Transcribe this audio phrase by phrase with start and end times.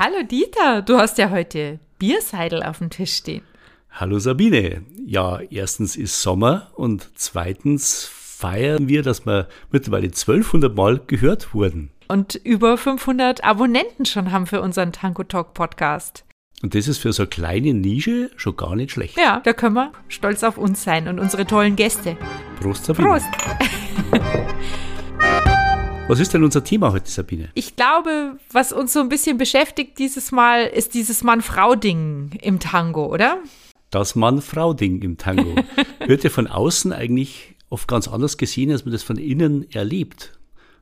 [0.00, 3.42] Hallo Dieter, du hast ja heute Bierseidel auf dem Tisch stehen.
[3.90, 4.82] Hallo Sabine.
[5.04, 11.90] Ja, erstens ist Sommer und zweitens feiern wir, dass wir mittlerweile 1200 Mal gehört wurden.
[12.06, 16.24] Und über 500 Abonnenten schon haben für unseren Tango Talk Podcast.
[16.62, 19.18] Und das ist für so eine kleine Nische schon gar nicht schlecht.
[19.18, 22.16] Ja, da können wir stolz auf uns sein und unsere tollen Gäste.
[22.60, 23.08] Prost, Sabine.
[23.08, 23.26] Prost!
[26.08, 27.50] Was ist denn unser Thema heute, Sabine?
[27.52, 33.12] Ich glaube, was uns so ein bisschen beschäftigt dieses Mal, ist dieses Mann-Frau-Ding im Tango,
[33.12, 33.42] oder?
[33.90, 35.54] Das Mann-Frau-Ding im Tango
[36.06, 40.32] wird ja von außen eigentlich oft ganz anders gesehen, als man das von innen erlebt.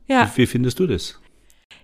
[0.06, 0.30] Ja.
[0.36, 1.18] Wie, wie findest du das?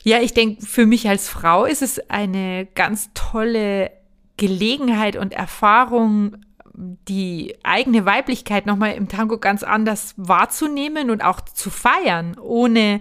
[0.05, 3.91] Ja, ich denke, für mich als Frau ist es eine ganz tolle
[4.37, 6.37] Gelegenheit und Erfahrung,
[6.75, 13.01] die eigene Weiblichkeit nochmal im Tango ganz anders wahrzunehmen und auch zu feiern, ohne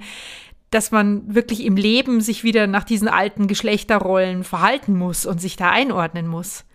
[0.71, 5.57] dass man wirklich im Leben sich wieder nach diesen alten Geschlechterrollen verhalten muss und sich
[5.57, 6.66] da einordnen muss.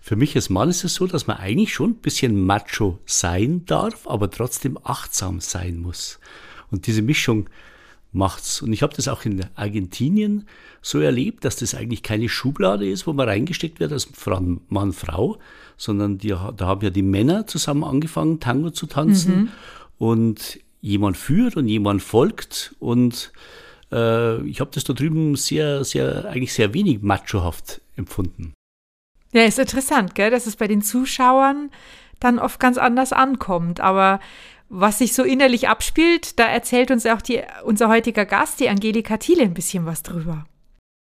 [0.00, 3.64] Für mich als Mann ist es so, dass man eigentlich schon ein bisschen macho sein
[3.66, 6.18] darf, aber trotzdem achtsam sein muss.
[6.70, 7.48] Und diese Mischung
[8.12, 8.62] macht's.
[8.62, 10.46] Und ich habe das auch in Argentinien
[10.80, 14.08] so erlebt, dass das eigentlich keine Schublade ist, wo man reingesteckt wird als
[14.68, 15.38] Mann, Frau,
[15.76, 19.36] sondern die, da haben ja die Männer zusammen angefangen, Tango zu tanzen.
[19.36, 19.48] Mhm.
[19.98, 22.74] Und jemand führt und jemand folgt.
[22.78, 23.32] Und
[23.90, 28.52] äh, ich habe das da drüben sehr, sehr, eigentlich sehr wenig machohaft empfunden.
[29.32, 31.70] Ja, ist interessant, gell, dass es bei den Zuschauern
[32.20, 33.80] dann oft ganz anders ankommt.
[33.80, 34.20] Aber
[34.74, 39.18] was sich so innerlich abspielt, da erzählt uns auch die, unser heutiger Gast, die Angelika
[39.18, 40.46] Thiele, ein bisschen was drüber.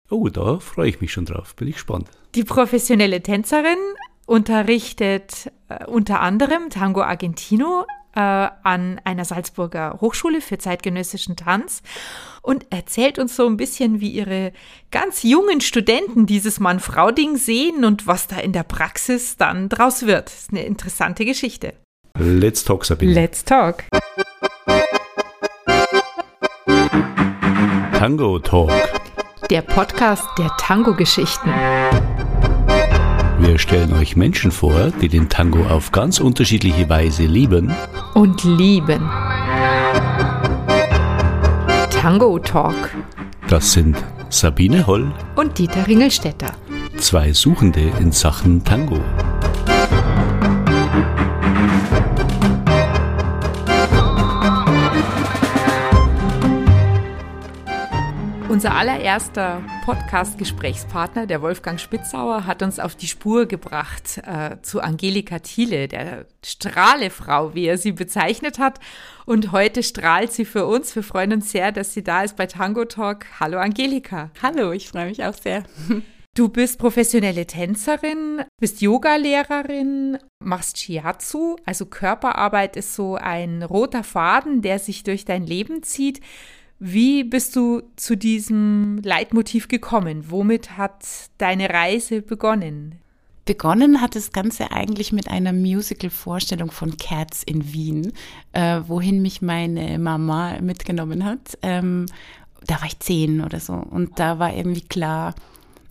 [0.08, 1.54] Oh, da freue ich mich schon drauf.
[1.54, 2.08] Bin ich gespannt.
[2.34, 3.78] Die professionelle Tänzerin
[4.24, 11.82] unterrichtet äh, unter anderem Tango Argentino äh, an einer Salzburger Hochschule für zeitgenössischen Tanz
[12.40, 14.52] und erzählt uns so ein bisschen, wie ihre
[14.90, 20.26] ganz jungen Studenten dieses Mann-Frau-Ding sehen und was da in der Praxis dann draus wird.
[20.26, 21.74] Das ist eine interessante Geschichte.
[22.22, 23.14] Let's talk, Sabine.
[23.14, 23.84] Let's talk.
[27.94, 28.70] Tango Talk.
[29.48, 31.48] Der Podcast der Tango-Geschichten.
[33.38, 37.74] Wir stellen euch Menschen vor, die den Tango auf ganz unterschiedliche Weise lieben
[38.12, 39.08] und lieben.
[41.90, 42.90] Tango Talk.
[43.48, 43.96] Das sind
[44.28, 46.52] Sabine Holl und Dieter Ringelstetter.
[46.98, 49.00] Zwei Suchende in Sachen Tango.
[58.60, 65.38] Unser allererster Podcast-Gesprächspartner, der Wolfgang Spitzauer, hat uns auf die Spur gebracht äh, zu Angelika
[65.38, 68.78] Thiele, der Strahlefrau, wie er sie bezeichnet hat.
[69.24, 70.94] Und heute strahlt sie für uns.
[70.94, 73.24] Wir freuen uns sehr, dass sie da ist bei Tango Talk.
[73.40, 74.30] Hallo Angelika.
[74.42, 75.62] Hallo, ich freue mich auch sehr.
[76.36, 84.62] Du bist professionelle Tänzerin, bist Yogalehrerin, machst Shiatsu, also Körperarbeit ist so ein roter Faden,
[84.62, 86.20] der sich durch dein Leben zieht.
[86.82, 90.30] Wie bist du zu diesem Leitmotiv gekommen?
[90.30, 91.04] Womit hat
[91.36, 92.94] deine Reise begonnen?
[93.44, 98.12] Begonnen hat das Ganze eigentlich mit einer Musical-Vorstellung von Cats in Wien,
[98.52, 101.58] äh, wohin mich meine Mama mitgenommen hat.
[101.60, 102.06] Ähm,
[102.66, 105.34] da war ich zehn oder so und da war irgendwie klar,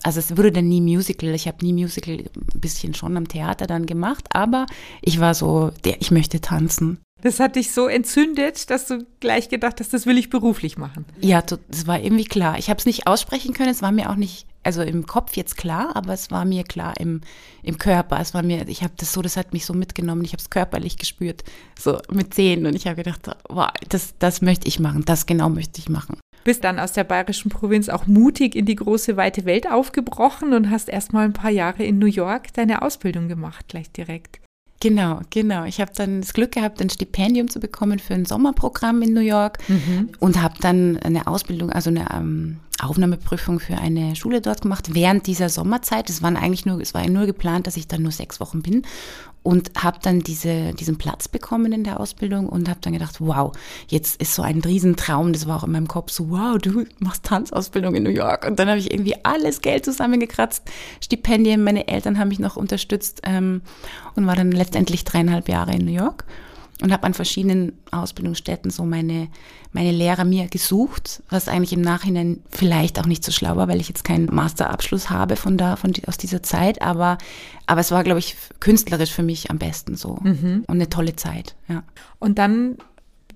[0.04, 1.30] also es wurde dann nie Musical.
[1.30, 4.66] Ich habe nie Musical, ein bisschen schon am Theater dann gemacht, aber
[5.02, 7.00] ich war so, der, ich möchte tanzen.
[7.22, 11.06] Das hat dich so entzündet, dass du gleich gedacht hast, das will ich beruflich machen.
[11.20, 12.58] Ja, das war irgendwie klar.
[12.58, 15.58] Ich habe es nicht aussprechen können, es war mir auch nicht, also im Kopf jetzt
[15.58, 17.20] klar, aber es war mir klar im,
[17.62, 18.20] im Körper.
[18.22, 20.50] Es war mir, ich habe das so, das hat mich so mitgenommen, ich habe es
[20.50, 21.44] körperlich gespürt,
[21.78, 25.50] so mit Zehen und ich habe gedacht, wow, das, das möchte ich machen, das genau
[25.50, 26.18] möchte ich machen.
[26.44, 30.70] Bist dann aus der bayerischen Provinz auch mutig in die große weite Welt aufgebrochen und
[30.70, 34.40] hast erst mal ein paar Jahre in New York deine Ausbildung gemacht, gleich direkt.
[34.82, 35.66] Genau, genau.
[35.66, 39.20] Ich habe dann das Glück gehabt, ein Stipendium zu bekommen für ein Sommerprogramm in New
[39.20, 40.10] York mhm.
[40.20, 45.28] und habe dann eine Ausbildung, also eine ähm, Aufnahmeprüfung für eine Schule dort gemacht während
[45.28, 46.10] dieser Sommerzeit.
[46.10, 48.84] Es waren eigentlich nur, es war nur geplant, dass ich dann nur sechs Wochen bin
[49.42, 53.56] und habe dann diese, diesen Platz bekommen in der Ausbildung und habe dann gedacht, wow,
[53.88, 57.24] jetzt ist so ein Riesentraum, das war auch in meinem Kopf so, wow, du machst
[57.24, 58.46] Tanzausbildung in New York.
[58.46, 60.64] Und dann habe ich irgendwie alles Geld zusammengekratzt,
[61.02, 63.62] Stipendien, meine Eltern haben mich noch unterstützt ähm,
[64.16, 66.26] und war dann letztendlich dreieinhalb Jahre in New York
[66.82, 69.28] und habe an verschiedenen Ausbildungsstätten so meine,
[69.74, 73.82] meine Lehrer mir gesucht, was eigentlich im Nachhinein vielleicht auch nicht so schlau war, weil
[73.82, 77.18] ich jetzt keinen Masterabschluss habe von da, von aus dieser Zeit, aber,
[77.66, 80.64] aber es war, glaube ich, künstlerisch für mich am besten so mhm.
[80.68, 81.84] und eine tolle Zeit, ja.
[82.20, 82.78] Und dann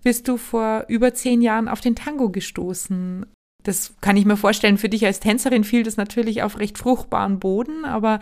[0.04, 3.25] bist du vor über zehn Jahren auf den Tango gestoßen.
[3.63, 7.39] Das kann ich mir vorstellen, für dich als Tänzerin fiel das natürlich auf recht fruchtbaren
[7.39, 8.19] Boden, aber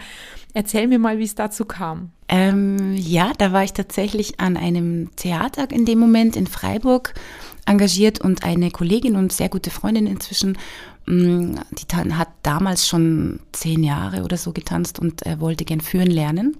[0.53, 2.11] erzähl mir mal, wie es dazu kam.
[2.27, 7.13] Ähm, ja, da war ich tatsächlich an einem Theater in dem Moment in Freiburg
[7.65, 10.57] engagiert und eine Kollegin und sehr gute Freundin inzwischen,
[11.07, 16.09] mm, die hat damals schon zehn Jahre oder so getanzt und äh, wollte gern führen
[16.09, 16.55] lernen.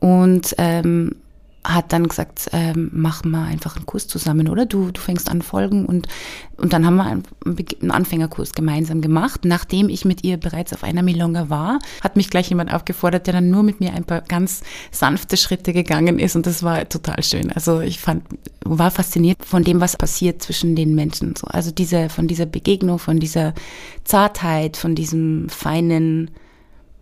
[0.00, 1.16] Und ähm,
[1.64, 4.66] hat dann gesagt, ähm, machen wir einfach einen Kurs zusammen, oder?
[4.66, 6.08] Du, du fängst an Folgen und,
[6.56, 9.44] und dann haben wir einen, Anfängerkurs gemeinsam gemacht.
[9.44, 13.34] Nachdem ich mit ihr bereits auf einer Milonga war, hat mich gleich jemand aufgefordert, der
[13.34, 17.22] dann nur mit mir ein paar ganz sanfte Schritte gegangen ist und das war total
[17.22, 17.52] schön.
[17.52, 18.24] Also ich fand,
[18.64, 21.36] war fasziniert von dem, was passiert zwischen den Menschen.
[21.36, 21.46] So.
[21.46, 23.54] Also diese, von dieser Begegnung, von dieser
[24.02, 26.30] Zartheit, von diesem feinen,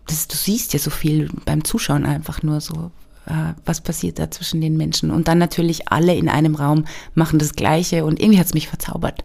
[0.05, 2.91] das, du siehst ja so viel beim Zuschauen einfach nur so,
[3.65, 5.11] was passiert da zwischen den Menschen.
[5.11, 8.67] Und dann natürlich alle in einem Raum machen das Gleiche und irgendwie hat es mich
[8.67, 9.23] verzaubert.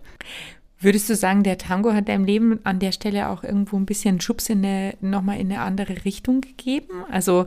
[0.78, 4.20] Würdest du sagen, der Tango hat deinem Leben an der Stelle auch irgendwo ein bisschen
[4.20, 7.04] Schubs in eine, nochmal in eine andere Richtung gegeben?
[7.10, 7.46] Also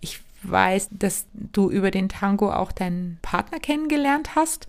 [0.00, 4.68] ich weiß, dass du über den Tango auch deinen Partner kennengelernt hast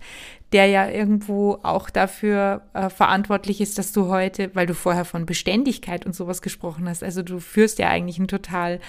[0.52, 5.26] der ja irgendwo auch dafür äh, verantwortlich ist, dass du heute, weil du vorher von
[5.26, 8.80] Beständigkeit und sowas gesprochen hast, also du führst ja eigentlich ein total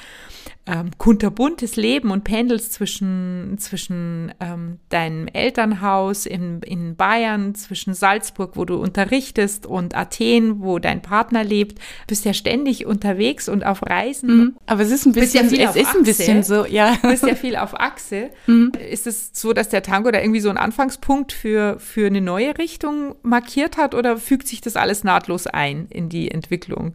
[0.65, 8.51] ähm, kunterbuntes Leben und pendelst zwischen, zwischen ähm, deinem Elternhaus in, in Bayern, zwischen Salzburg,
[8.55, 13.81] wo du unterrichtest, und Athen, wo dein Partner lebt, bist ja ständig unterwegs und auf
[13.83, 14.37] Reisen.
[14.37, 16.95] Mhm, aber es ist ein bisschen, ja es ist ein bisschen so, ja.
[17.01, 18.29] Du bist ja viel auf Achse.
[18.47, 18.71] Mhm.
[18.89, 22.21] Ist es so, dass der Tango da irgendwie so ein Anfangspunkt für für, für eine
[22.21, 26.93] neue Richtung markiert hat oder fügt sich das alles nahtlos ein in die Entwicklung?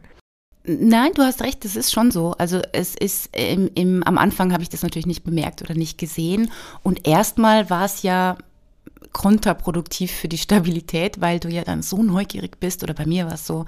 [0.65, 2.35] Nein, du hast recht, das ist schon so.
[2.39, 5.99] Also es ist im, im, am Anfang habe ich das natürlich nicht bemerkt oder nicht
[5.99, 6.53] gesehen.
[6.85, 8.39] Und erstmal war es ja
[9.13, 13.35] kontraproduktiv für die Stabilität, weil du ja dann so neugierig bist, oder bei mir war
[13.35, 13.65] es so,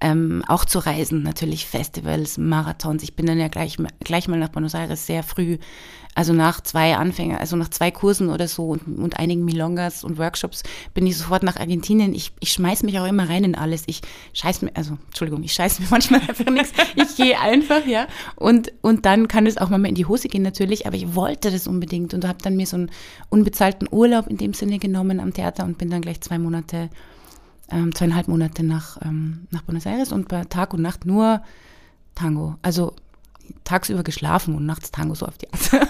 [0.00, 3.02] ähm, auch zu reisen, natürlich Festivals, Marathons.
[3.02, 5.58] Ich bin dann ja gleich, gleich mal nach Buenos Aires sehr früh
[6.20, 10.18] also nach zwei Anfänger, also nach zwei Kursen oder so und, und einigen Milongas und
[10.18, 10.62] Workshops
[10.92, 12.14] bin ich sofort nach Argentinien.
[12.14, 13.84] Ich, ich schmeiß mich auch immer rein in alles.
[13.86, 14.02] Ich
[14.34, 16.72] scheiß mir, also Entschuldigung, ich scheiß mir manchmal einfach nichts.
[16.94, 18.06] Ich gehe einfach, ja.
[18.36, 21.50] Und, und dann kann es auch mal in die Hose gehen natürlich, aber ich wollte
[21.50, 22.90] das unbedingt und habe dann mir so einen
[23.30, 26.90] unbezahlten Urlaub in dem Sinne genommen am Theater und bin dann gleich zwei Monate,
[27.70, 31.40] ähm, zweieinhalb Monate nach, ähm, nach Buenos Aires und bei Tag und Nacht nur
[32.14, 32.56] Tango.
[32.60, 32.92] Also
[33.64, 35.88] tagsüber geschlafen und nachts Tango so auf die Art.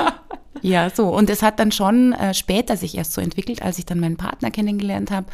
[0.62, 1.08] ja, so.
[1.08, 4.16] Und es hat dann schon äh, später sich erst so entwickelt, als ich dann meinen
[4.16, 5.26] Partner kennengelernt habe,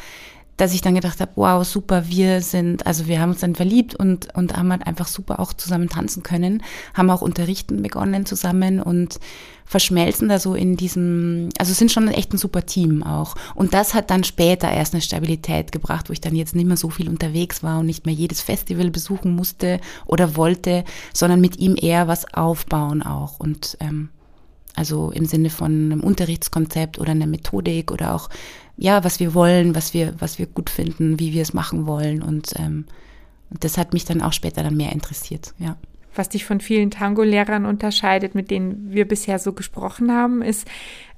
[0.59, 3.95] dass ich dann gedacht habe, wow, super, wir sind, also wir haben uns dann verliebt
[3.95, 6.63] und, und haben halt einfach super auch zusammen tanzen können,
[6.93, 9.19] haben auch unterrichten begonnen zusammen und
[9.63, 13.35] verschmelzen da so in diesem, also sind schon echt ein super Team auch.
[13.55, 16.75] Und das hat dann später erst eine Stabilität gebracht, wo ich dann jetzt nicht mehr
[16.75, 20.83] so viel unterwegs war und nicht mehr jedes Festival besuchen musste oder wollte,
[21.13, 24.09] sondern mit ihm eher was aufbauen auch und ähm,
[24.75, 28.29] also im Sinne von einem Unterrichtskonzept oder einer Methodik oder auch
[28.79, 32.23] ja, was wir wollen, was wir, was wir gut finden, wie wir es machen wollen.
[32.23, 32.85] Und ähm,
[33.49, 35.77] das hat mich dann auch später dann mehr interessiert, ja.
[36.15, 40.67] Was dich von vielen Tango-Lehrern unterscheidet, mit denen wir bisher so gesprochen haben, ist,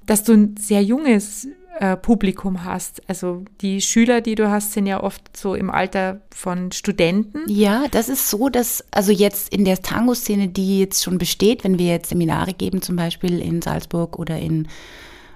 [0.05, 1.47] dass du ein sehr junges
[1.79, 3.01] äh, Publikum hast.
[3.07, 7.39] Also die Schüler, die du hast, sind ja oft so im Alter von Studenten.
[7.47, 11.80] Ja, das ist so, dass also jetzt in der Tango-Szene, die jetzt schon besteht, wenn
[11.80, 14.68] wir jetzt Seminare geben, zum Beispiel in Salzburg oder in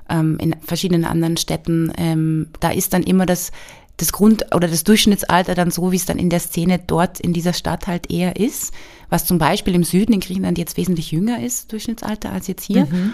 [0.10, 3.52] ähm, in verschiedenen anderen Städten, ähm, da ist dann immer das,
[3.98, 7.34] das Grund- oder das Durchschnittsalter dann so, wie es dann in der Szene dort in
[7.34, 8.74] dieser Stadt halt eher ist,
[9.10, 12.86] was zum Beispiel im Süden in Griechenland jetzt wesentlich jünger ist, Durchschnittsalter, als jetzt hier.
[12.86, 13.14] Mhm.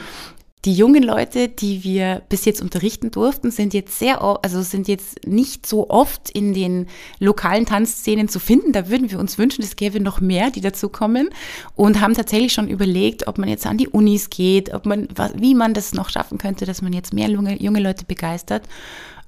[0.63, 5.25] Die jungen Leute, die wir bis jetzt unterrichten durften, sind jetzt sehr, also sind jetzt
[5.25, 6.88] nicht so oft in den
[7.20, 8.72] lokalen Tanzszenen zu finden.
[8.72, 11.30] Da würden wir uns wünschen, es gäbe noch mehr, die dazu kommen
[11.75, 15.56] und haben tatsächlich schon überlegt, ob man jetzt an die Unis geht, ob man, wie
[15.56, 18.63] man das noch schaffen könnte, dass man jetzt mehr junge, junge Leute begeistert.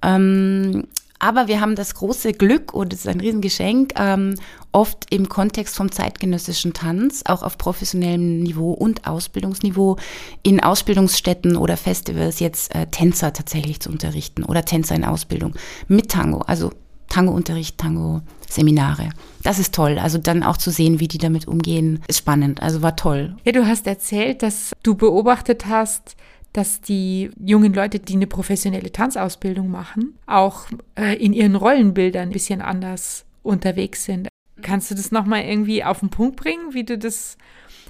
[0.03, 0.85] Ähm,
[1.17, 4.35] aber wir haben das große Glück und es ist ein Riesengeschenk, ähm,
[4.73, 9.97] oft im Kontext vom zeitgenössischen Tanz, auch auf professionellem Niveau und Ausbildungsniveau,
[10.41, 15.53] in Ausbildungsstätten oder Festivals jetzt äh, Tänzer tatsächlich zu unterrichten oder Tänzer in Ausbildung
[15.87, 16.71] mit Tango, also
[17.09, 19.09] Tango-Unterricht, Tango-Seminare.
[19.43, 19.99] Das ist toll.
[19.99, 22.61] Also dann auch zu sehen, wie die damit umgehen, ist spannend.
[22.63, 23.35] Also war toll.
[23.45, 26.15] Ja, du hast erzählt, dass du beobachtet hast,
[26.53, 30.65] dass die jungen Leute, die eine professionelle Tanzausbildung machen, auch
[30.95, 34.27] äh, in ihren Rollenbildern ein bisschen anders unterwegs sind.
[34.63, 37.37] Kannst du das nochmal irgendwie auf den Punkt bringen, wie du das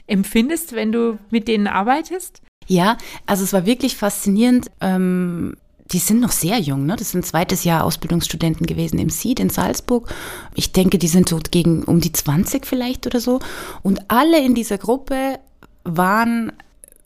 [0.08, 2.42] empfindest, wenn du mit denen arbeitest?
[2.68, 4.68] Ja, also es war wirklich faszinierend.
[4.82, 5.56] Ähm,
[5.92, 6.96] die sind noch sehr jung, ne?
[6.96, 10.13] Das sind zweites Jahr Ausbildungsstudenten gewesen im SID in Salzburg.
[10.56, 13.39] Ich denke, die sind so gegen um die 20 vielleicht oder so.
[13.84, 15.39] Und alle in dieser Gruppe
[15.84, 16.51] waren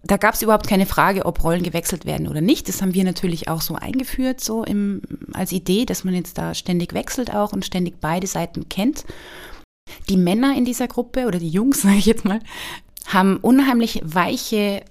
[0.08, 2.70] da gab es überhaupt keine Frage, ob Rollen gewechselt werden oder nicht.
[2.70, 5.02] Das haben wir natürlich auch so eingeführt, so im,
[5.34, 9.04] als Idee, dass man jetzt da ständig wechselt auch und ständig beide Seiten kennt.
[10.10, 12.39] Die Männer in dieser Gruppe oder die Jungs, sage ich jetzt mal,
[13.08, 14.84] haben unheimlich weiche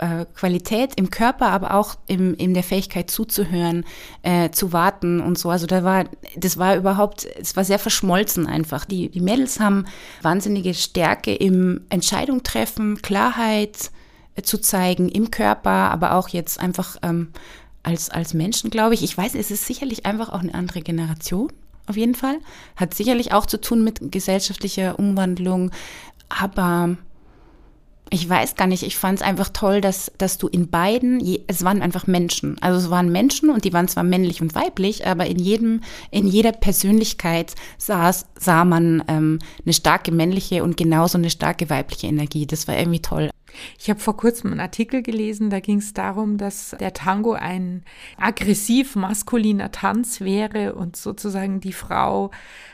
[0.00, 3.84] äh, Qualität im Körper, aber auch im, in der Fähigkeit zuzuhören,
[4.22, 5.50] äh, zu warten und so.
[5.50, 8.84] Also da war, das war überhaupt, es war sehr verschmolzen einfach.
[8.84, 9.84] Die, die Mädels haben
[10.22, 13.90] wahnsinnige Stärke im Entscheidung treffen, Klarheit
[14.36, 17.28] äh, zu zeigen im Körper, aber auch jetzt einfach ähm,
[17.82, 19.02] als, als Menschen, glaube ich.
[19.02, 21.52] Ich weiß, es ist sicherlich einfach auch eine andere Generation
[21.86, 22.38] auf jeden Fall.
[22.76, 25.70] Hat sicherlich auch zu tun mit gesellschaftlicher Umwandlung,
[26.28, 26.96] aber
[28.12, 31.64] ich weiß gar nicht, ich fand es einfach toll, dass, dass du in beiden, es
[31.64, 32.56] waren einfach Menschen.
[32.60, 36.26] Also es waren Menschen und die waren zwar männlich und weiblich, aber in jedem, in
[36.26, 42.46] jeder Persönlichkeit saß, sah man ähm, eine starke männliche und genauso eine starke weibliche Energie.
[42.46, 43.30] Das war irgendwie toll.
[43.78, 47.84] Ich habe vor kurzem einen Artikel gelesen, da ging es darum, dass der Tango ein
[48.16, 52.30] aggressiv maskuliner Tanz wäre und sozusagen die Frau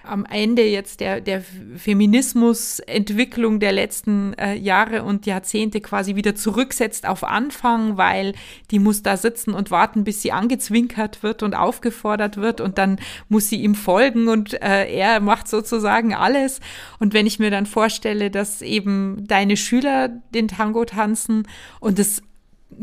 [0.06, 1.42] am Ende jetzt der, der
[1.76, 8.34] Feminismusentwicklung der letzten äh, Jahre und Jahrzehnte quasi wieder zurücksetzt auf Anfang, weil
[8.70, 12.98] die muss da sitzen und warten, bis sie angezwinkert wird und aufgefordert wird und dann
[13.28, 16.60] muss sie ihm folgen und äh, er macht sozusagen alles.
[16.98, 21.46] Und wenn ich mir dann vorstelle, dass eben deine Schüler den Tango Tango tanzen
[21.80, 22.22] und es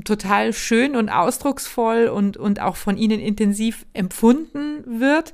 [0.05, 5.33] total schön und ausdrucksvoll und, und auch von ihnen intensiv empfunden wird,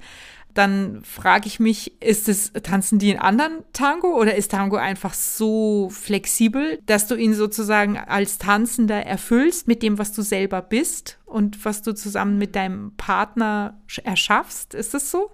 [0.55, 5.13] dann frage ich mich, ist es, tanzen die in anderen Tango oder ist Tango einfach
[5.13, 11.19] so flexibel, dass du ihn sozusagen als Tanzender erfüllst mit dem, was du selber bist
[11.25, 14.73] und was du zusammen mit deinem Partner erschaffst?
[14.73, 15.29] Ist es so?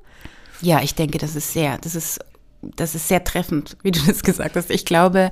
[0.61, 2.19] Ja, ich denke, das ist sehr, das ist,
[2.61, 4.69] das ist sehr treffend, wie du das gesagt hast.
[4.69, 5.31] Ich glaube,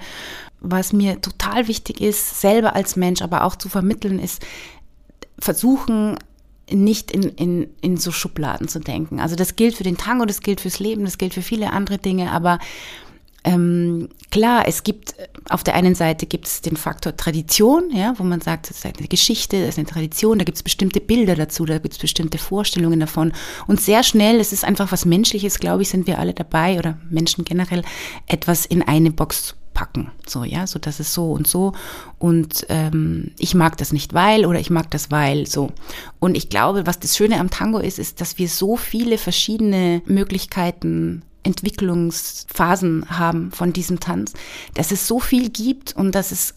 [0.63, 4.41] was mir total wichtig ist, selber als Mensch, aber auch zu vermitteln, ist,
[5.37, 6.17] versuchen,
[6.71, 9.19] nicht in, in, in so Schubladen zu denken.
[9.19, 11.97] Also das gilt für den Tango, das gilt fürs Leben, das gilt für viele andere
[11.97, 12.59] Dinge, aber
[13.45, 15.15] ähm, klar, es gibt
[15.49, 18.85] auf der einen Seite gibt es den Faktor Tradition, ja, wo man sagt, das ist
[18.85, 21.99] eine Geschichte, das ist eine Tradition, da gibt es bestimmte Bilder dazu, da gibt es
[21.99, 23.33] bestimmte Vorstellungen davon.
[23.67, 26.97] Und sehr schnell, es ist einfach was Menschliches, glaube ich, sind wir alle dabei oder
[27.09, 27.83] Menschen generell,
[28.27, 30.11] etwas in eine Box packen.
[30.27, 31.73] So, ja, so das ist so und so.
[32.19, 35.71] Und ähm, ich mag das nicht, weil oder ich mag das, weil so.
[36.19, 40.01] Und ich glaube, was das Schöne am Tango ist, ist, dass wir so viele verschiedene
[40.05, 44.33] Möglichkeiten Entwicklungsphasen haben von diesem Tanz,
[44.75, 46.55] dass es so viel gibt und dass es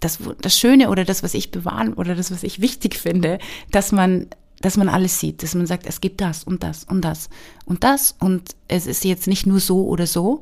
[0.00, 3.38] das, das Schöne oder das, was ich bewahren oder das, was ich wichtig finde,
[3.70, 4.26] dass man
[4.60, 7.28] dass man alles sieht, dass man sagt, es gibt das und das und das
[7.64, 10.40] und das und es ist jetzt nicht nur so oder so,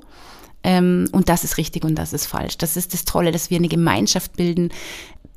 [0.63, 2.59] ähm, und das ist richtig und das ist falsch.
[2.59, 4.71] Das ist das Tolle, dass wir eine Gemeinschaft bilden,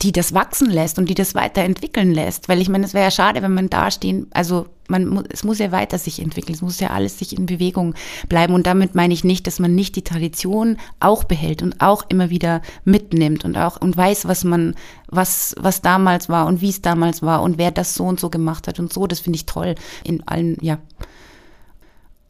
[0.02, 2.50] die das wachsen lässt und die das weiterentwickeln lässt.
[2.50, 5.60] Weil ich meine, es wäre ja schade, wenn man da stehen, also man, es muss
[5.60, 7.96] ja weiter sich entwickeln, es muss ja alles sich in Bewegung
[8.28, 8.54] bleiben.
[8.54, 12.30] Und damit meine ich nicht, dass man nicht die Tradition auch behält und auch immer
[12.30, 14.76] wieder mitnimmt und auch und weiß, was man,
[15.08, 18.30] was, was damals war und wie es damals war und wer das so und so
[18.30, 19.08] gemacht hat und so.
[19.08, 20.80] Das finde ich toll in allen, ja.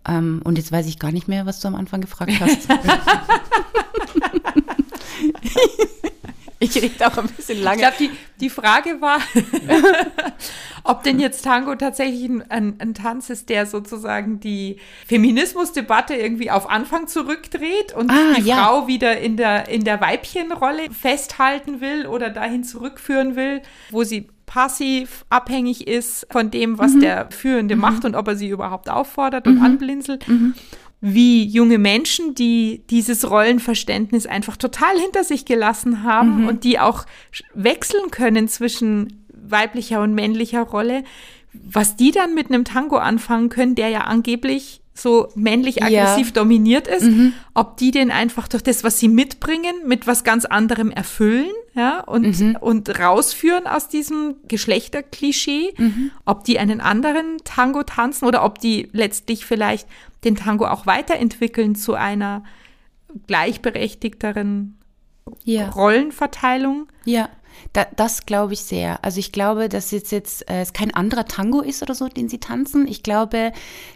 [0.07, 2.67] Ähm, und jetzt weiß ich gar nicht mehr, was du am Anfang gefragt hast.
[6.60, 7.81] ich rede auch ein bisschen lange.
[7.81, 9.19] Ich glaube, die, die Frage war,
[10.83, 16.69] ob denn jetzt Tango tatsächlich ein, ein, Tanz ist, der sozusagen die Feminismusdebatte irgendwie auf
[16.69, 18.55] Anfang zurückdreht und ah, die ja.
[18.55, 24.27] Frau wieder in der, in der Weibchenrolle festhalten will oder dahin zurückführen will, wo sie
[24.53, 27.00] passiv abhängig ist von dem, was mhm.
[27.00, 27.81] der Führende mhm.
[27.81, 29.63] macht und ob er sie überhaupt auffordert und mhm.
[29.63, 30.27] anblinzelt.
[30.27, 30.53] Mhm.
[31.01, 36.48] Wie junge Menschen, die dieses Rollenverständnis einfach total hinter sich gelassen haben mhm.
[36.48, 37.07] und die auch
[37.55, 41.03] wechseln können zwischen weiblicher und männlicher Rolle,
[41.51, 46.33] was die dann mit einem Tango anfangen können, der ja angeblich so männlich aggressiv ja.
[46.33, 47.33] dominiert ist, mhm.
[47.55, 52.01] ob die den einfach durch das, was sie mitbringen, mit was ganz anderem erfüllen, ja,
[52.01, 52.58] und, mhm.
[52.60, 56.12] und rausführen aus diesem Geschlechterklischee, mhm.
[56.25, 59.88] ob die einen anderen Tango tanzen oder ob die letztlich vielleicht
[60.24, 62.44] den Tango auch weiterentwickeln zu einer
[63.27, 64.77] gleichberechtigteren
[65.44, 65.70] ja.
[65.70, 66.88] Rollenverteilung.
[67.06, 67.30] Ja.
[67.74, 69.03] Da, das glaube ich sehr.
[69.03, 72.30] Also ich glaube, dass jetzt jetzt äh, es kein anderer Tango ist oder so, den
[72.30, 72.88] sie tanzen.
[72.88, 73.51] Ich glaube,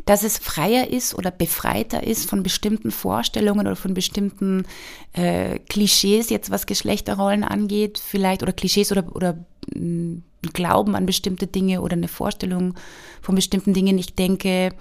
[0.05, 4.65] dass es freier ist oder befreiter ist von bestimmten Vorstellungen oder von bestimmten
[5.13, 9.37] äh, Klischees jetzt was Geschlechterrollen angeht, vielleicht oder Klischees oder oder
[9.75, 12.75] mh, mm, Glauben an bestimmte Dinge oder eine Vorstellung
[13.21, 13.97] von bestimmten Dingen.
[13.97, 14.71] Ich denke,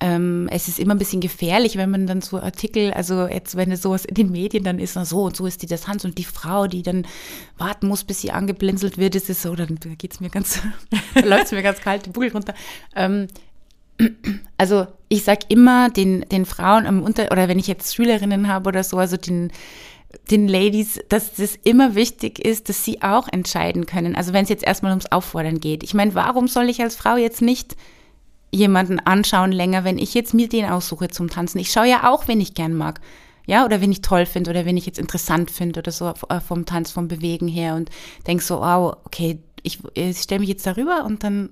[0.00, 3.70] ähm, es ist immer ein bisschen gefährlich, wenn man dann so Artikel, also jetzt, wenn
[3.70, 6.04] es sowas in den Medien dann ist, na so und so ist die das Hans
[6.04, 7.06] und die Frau, die dann
[7.58, 10.60] warten muss, bis sie angeblinzelt wird, ist es so, dann geht's mir ganz,
[11.14, 12.54] da läuft's mir ganz kalt die Bugel runter.
[12.96, 13.28] Ähm,
[14.58, 18.68] also ich sag immer den, den Frauen am Unter, oder wenn ich jetzt Schülerinnen habe
[18.68, 19.52] oder so, also den,
[20.30, 24.16] den Ladies, dass es immer wichtig ist, dass sie auch entscheiden können.
[24.16, 25.82] Also wenn es jetzt erstmal ums Auffordern geht.
[25.82, 27.76] Ich meine, warum soll ich als Frau jetzt nicht
[28.52, 31.58] jemanden anschauen länger, wenn ich jetzt mir den aussuche zum Tanzen.
[31.58, 33.00] Ich schaue ja auch, wenn ich gern mag.
[33.44, 36.40] Ja, oder wenn ich toll finde oder wenn ich jetzt interessant finde oder so äh,
[36.40, 37.90] vom Tanz, vom Bewegen her und
[38.26, 41.50] denke so, wow, okay, ich, ich stelle mich jetzt darüber und dann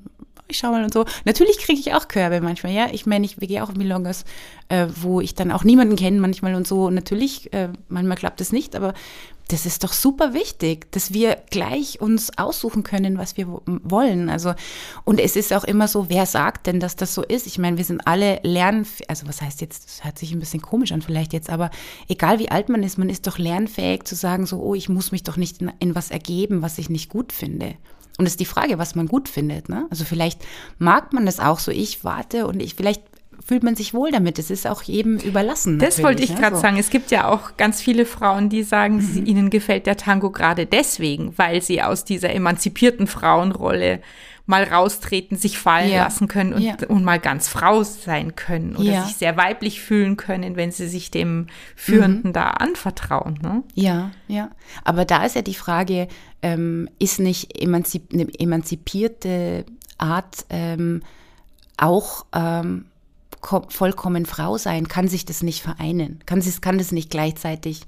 [0.50, 1.04] ich schau mal und so.
[1.24, 2.88] Natürlich kriege ich auch Körbe manchmal, ja.
[2.92, 4.24] Ich meine, ich gehe auch auf Milongas,
[4.68, 6.86] äh, wo ich dann auch niemanden kenne manchmal und so.
[6.86, 8.94] Und natürlich, äh, manchmal klappt es nicht, aber
[9.52, 14.28] das ist doch super wichtig, dass wir gleich uns aussuchen können, was wir wollen.
[14.28, 14.54] Also,
[15.04, 17.46] und es ist auch immer so, wer sagt denn, dass das so ist?
[17.46, 20.62] Ich meine, wir sind alle lernfähig, also was heißt jetzt, das hört sich ein bisschen
[20.62, 21.70] komisch an vielleicht jetzt, aber
[22.08, 25.10] egal wie alt man ist, man ist doch lernfähig zu sagen so, oh, ich muss
[25.10, 27.74] mich doch nicht in, in was ergeben, was ich nicht gut finde.
[28.18, 29.68] Und es ist die Frage, was man gut findet.
[29.68, 29.86] Ne?
[29.90, 30.42] Also vielleicht
[30.78, 33.02] mag man das auch so, ich warte und ich, vielleicht
[33.50, 34.38] fühlt man sich wohl damit.
[34.38, 35.80] Es ist auch jedem überlassen.
[35.80, 36.36] Das wollte ich ne?
[36.36, 36.62] gerade so.
[36.62, 36.76] sagen.
[36.76, 39.00] Es gibt ja auch ganz viele Frauen, die sagen, mhm.
[39.00, 44.02] sie, ihnen gefällt der Tango gerade deswegen, weil sie aus dieser emanzipierten Frauenrolle
[44.46, 46.04] mal raustreten, sich fallen ja.
[46.04, 46.76] lassen können und, ja.
[46.86, 49.04] und, mal ganz Frau sein können oder ja.
[49.04, 52.34] sich sehr weiblich fühlen können, wenn sie sich dem Führenden mhm.
[52.34, 53.36] da anvertrauen.
[53.42, 53.64] Ne?
[53.74, 54.50] Ja, ja.
[54.84, 56.06] Aber da ist ja die Frage,
[56.40, 59.64] ähm, ist nicht emanzip eine emanzipierte
[59.98, 61.02] Art ähm,
[61.76, 62.84] auch ähm,
[63.42, 64.88] vollkommen Frau sein?
[64.88, 66.20] Kann sich das nicht vereinen?
[66.26, 67.82] Kann, sie, kann das nicht gleichzeitig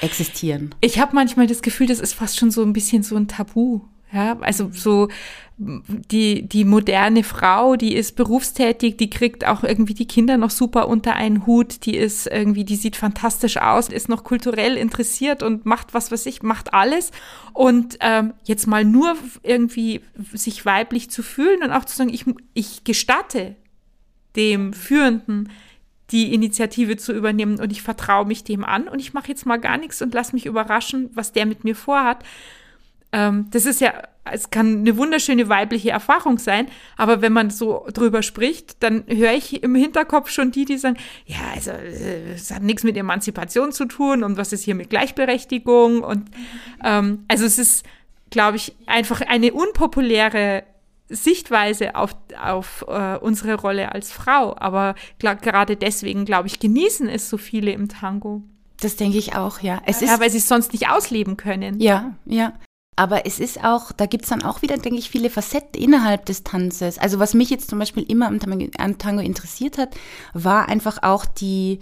[0.00, 0.74] existieren?
[0.80, 3.80] Ich habe manchmal das Gefühl, das ist fast schon so ein bisschen so ein Tabu.
[4.12, 5.08] Ja, also so
[5.56, 10.88] die, die moderne Frau, die ist berufstätig, die kriegt auch irgendwie die Kinder noch super
[10.88, 15.66] unter einen Hut, die ist irgendwie, die sieht fantastisch aus, ist noch kulturell interessiert und
[15.66, 17.12] macht was weiß ich, macht alles.
[17.52, 20.00] Und ähm, jetzt mal nur irgendwie
[20.32, 23.54] sich weiblich zu fühlen und auch zu sagen, ich, ich gestatte
[24.36, 25.50] dem Führenden
[26.10, 29.58] die Initiative zu übernehmen und ich vertraue mich dem an und ich mache jetzt mal
[29.58, 32.24] gar nichts und lass mich überraschen, was der mit mir vorhat.
[33.12, 33.92] Ähm, das ist ja,
[34.24, 36.66] es kann eine wunderschöne weibliche Erfahrung sein,
[36.96, 40.96] aber wenn man so drüber spricht, dann höre ich im Hinterkopf schon die, die sagen,
[41.26, 44.90] ja, also äh, es hat nichts mit Emanzipation zu tun und was ist hier mit
[44.90, 46.30] Gleichberechtigung und
[46.84, 47.84] ähm, also es ist,
[48.30, 50.64] glaube ich, einfach eine unpopuläre
[51.10, 54.56] Sichtweise auf, auf äh, unsere Rolle als Frau.
[54.56, 58.42] Aber gerade deswegen, glaube ich, genießen es so viele im Tango.
[58.80, 59.82] Das denke ich auch, ja.
[59.84, 61.80] Es ja, ist, weil sie es sonst nicht ausleben können.
[61.80, 62.54] Ja, ja.
[62.96, 66.26] Aber es ist auch, da gibt es dann auch wieder, denke ich, viele Facetten innerhalb
[66.26, 66.98] des Tanzes.
[66.98, 69.94] Also was mich jetzt zum Beispiel immer am Tango, am Tango interessiert hat,
[70.34, 71.78] war einfach auch die,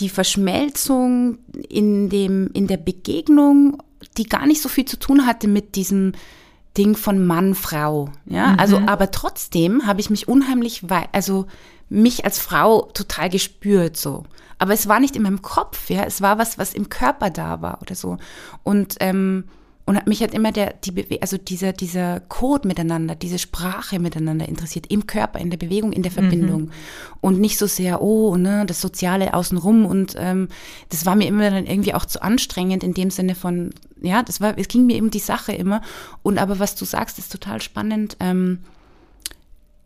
[0.00, 3.80] die Verschmelzung in, dem, in der Begegnung,
[4.16, 6.12] die gar nicht so viel zu tun hatte mit diesem
[6.76, 8.10] Ding von Mann, Frau.
[8.26, 8.58] Ja, mhm.
[8.58, 10.82] also, aber trotzdem habe ich mich unheimlich,
[11.12, 11.46] also
[11.88, 14.24] mich als Frau total gespürt so.
[14.58, 17.60] Aber es war nicht in meinem Kopf, ja, es war was, was im Körper da
[17.60, 18.18] war oder so.
[18.62, 19.44] Und ähm,
[19.86, 24.48] und mich hat immer der, die Bewe also dieser, dieser Code miteinander, diese Sprache miteinander
[24.48, 26.14] interessiert, im Körper, in der Bewegung, in der mhm.
[26.14, 26.62] Verbindung.
[26.62, 26.70] Mhm.
[27.20, 29.84] Und nicht so sehr, oh, ne, das Soziale außenrum.
[29.84, 30.48] Und ähm,
[30.88, 34.40] das war mir immer dann irgendwie auch zu anstrengend in dem Sinne von, ja, das
[34.40, 35.82] war, es ging mir eben die Sache immer.
[36.22, 38.16] Und aber was du sagst, ist total spannend.
[38.20, 38.60] Ähm,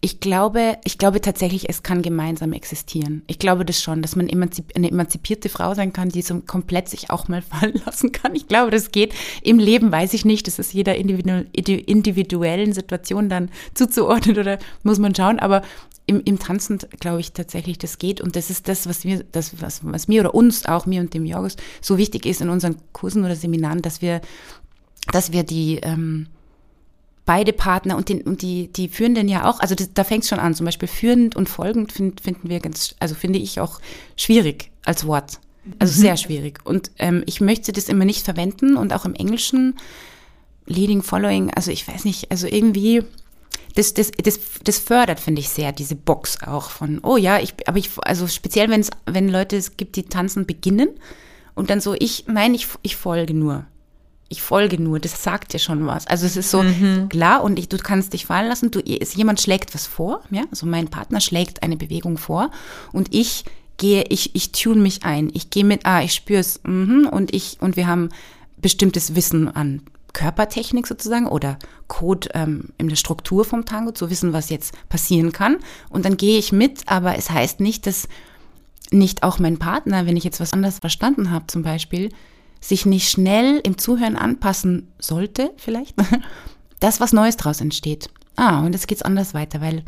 [0.01, 3.23] ich glaube, ich glaube tatsächlich, es kann gemeinsam existieren.
[3.27, 6.89] Ich glaube das schon, dass man emanzip eine emanzipierte Frau sein kann, die so komplett
[6.89, 8.37] sich auch mal fallen lassen kann.
[8.37, 9.13] Ich glaube, das geht.
[9.43, 15.17] Im Leben weiß ich nicht, das ist jeder individuellen Situation dann zuzuordnen oder muss man
[15.17, 15.41] schauen.
[15.41, 15.63] Aber
[16.07, 18.21] im, im Tanzen glaube ich tatsächlich, das geht.
[18.21, 21.13] Und das ist das, was mir, das, was, was mir oder uns, auch mir und
[21.13, 24.21] dem Jorgos, so wichtig ist in unseren Kursen oder Seminaren, dass wir,
[25.11, 26.29] dass wir die, ähm,
[27.29, 30.31] beide Partner und, den, und die, die Führenden ja auch, also das, da fängt es
[30.31, 33.83] schon an, zum Beispiel führend und folgend find, finden wir ganz, also finde ich auch
[34.17, 35.39] schwierig als Wort.
[35.79, 36.03] Also mhm.
[36.05, 36.61] sehr schwierig.
[36.65, 39.77] Und ähm, ich möchte das immer nicht verwenden und auch im Englischen
[40.65, 43.03] Leading, Following, also ich weiß nicht, also irgendwie,
[43.75, 47.53] das, das, das, das fördert, finde ich sehr, diese Box auch von, oh ja, ich,
[47.69, 50.89] aber ich, also speziell, wenn es, wenn Leute es gibt, die tanzen beginnen
[51.55, 53.67] und dann so, ich, nein, ich, ich folge nur
[54.29, 56.07] ich folge nur, das sagt dir schon was.
[56.07, 57.09] Also es ist so mhm.
[57.09, 60.43] klar und ich, du kannst dich fallen lassen, du, ist, jemand schlägt was vor, ja,
[60.51, 62.51] also mein Partner schlägt eine Bewegung vor
[62.93, 63.45] und ich
[63.79, 67.35] gehe, ich, ich tune mich ein, ich gehe mit, ah, ich spüre es, mhm, und
[67.35, 68.11] ich, und wir haben
[68.59, 74.33] bestimmtes Wissen an Körpertechnik sozusagen oder Code ähm, in der Struktur vom Tango, zu wissen,
[74.33, 75.59] was jetzt passieren kann.
[75.91, 78.09] Und dann gehe ich mit, aber es heißt nicht, dass
[78.91, 82.11] nicht auch mein Partner, wenn ich jetzt was anderes verstanden habe zum Beispiel,
[82.61, 85.95] sich nicht schnell im Zuhören anpassen sollte, vielleicht,
[86.81, 88.09] dass was Neues draus entsteht.
[88.37, 89.85] Ah, und jetzt geht's anders weiter, weil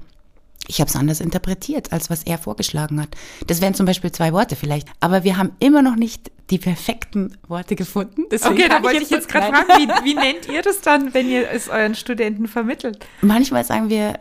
[0.67, 3.09] ich habe es anders interpretiert, als was er vorgeschlagen hat.
[3.47, 4.89] Das wären zum Beispiel zwei Worte vielleicht.
[5.01, 8.25] Aber wir haben immer noch nicht die perfekten Worte gefunden.
[8.31, 11.29] Deswegen okay, da wollte ich jetzt gerade fragen, wie, wie nennt ihr das dann, wenn
[11.29, 13.05] ihr es euren Studenten vermittelt?
[13.21, 14.21] Manchmal sagen wir,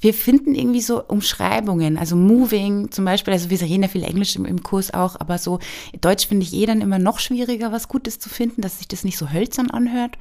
[0.00, 4.36] wir finden irgendwie so Umschreibungen, also moving zum Beispiel, also wir reden ja viel Englisch
[4.36, 5.58] im, im Kurs auch, aber so
[6.00, 9.04] Deutsch finde ich eh dann immer noch schwieriger, was Gutes zu finden, dass sich das
[9.04, 10.16] nicht so hölzern anhört.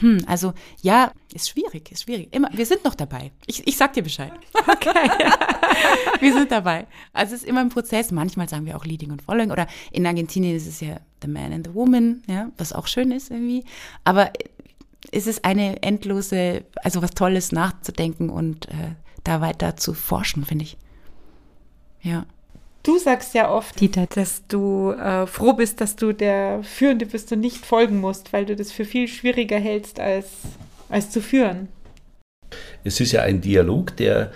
[0.00, 2.28] Hm, also ja, ist schwierig, ist schwierig.
[2.32, 3.32] Immer, wir sind noch dabei.
[3.46, 4.32] Ich, ich sag dir Bescheid.
[4.70, 5.10] Okay.
[6.20, 6.86] wir sind dabei.
[7.12, 8.10] Also es ist immer ein Prozess.
[8.10, 9.50] Manchmal sagen wir auch Leading und Following.
[9.50, 13.10] Oder in Argentinien ist es ja The Man and the Woman, ja, was auch schön
[13.10, 13.64] ist irgendwie.
[14.04, 14.30] Aber
[15.12, 20.64] es ist eine endlose, also was Tolles nachzudenken und äh, da weiter zu forschen, finde
[20.64, 20.76] ich.
[22.02, 22.26] Ja.
[22.82, 27.30] Du sagst ja oft, Dieter, dass du äh, froh bist, dass du der Führende bist
[27.32, 30.26] und nicht folgen musst, weil du das für viel schwieriger hältst, als,
[30.88, 31.68] als zu führen.
[32.84, 34.32] Es ist ja ein Dialog, der,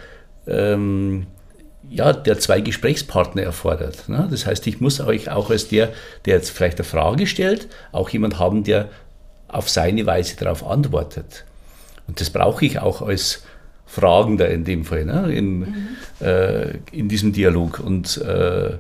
[0.47, 1.27] ähm,
[1.89, 4.09] ja, der zwei Gesprächspartner erfordert.
[4.09, 4.29] Ne?
[4.31, 5.93] Das heißt, ich muss euch auch als der,
[6.27, 8.91] der jetzt vielleicht eine Frage stellt, auch jemand haben, der
[9.53, 11.45] auf seine Weise darauf antwortet.
[12.09, 13.45] Und das brauche ich auch als
[13.87, 15.33] Fragender in dem Fall, ne?
[15.33, 15.89] in, mhm.
[16.21, 17.79] äh, in diesem Dialog.
[17.79, 18.79] Und äh,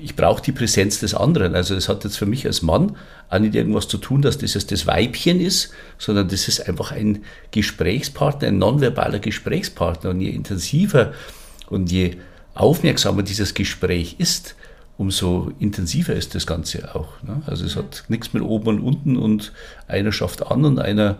[0.00, 1.54] ich brauche die Präsenz des anderen.
[1.54, 2.96] Also das hat jetzt für mich als Mann
[3.28, 6.90] auch nicht irgendwas zu tun, dass das jetzt das Weibchen ist, sondern das ist einfach
[6.90, 10.10] ein Gesprächspartner, ein nonverbaler Gesprächspartner.
[10.10, 11.12] Und je intensiver
[11.68, 12.16] und je
[12.54, 14.56] aufmerksamer dieses Gespräch ist,
[14.96, 17.22] umso intensiver ist das Ganze auch.
[17.22, 17.42] Ne?
[17.46, 19.52] Also es hat nichts mit oben und unten und
[19.88, 21.18] einer schafft an und einer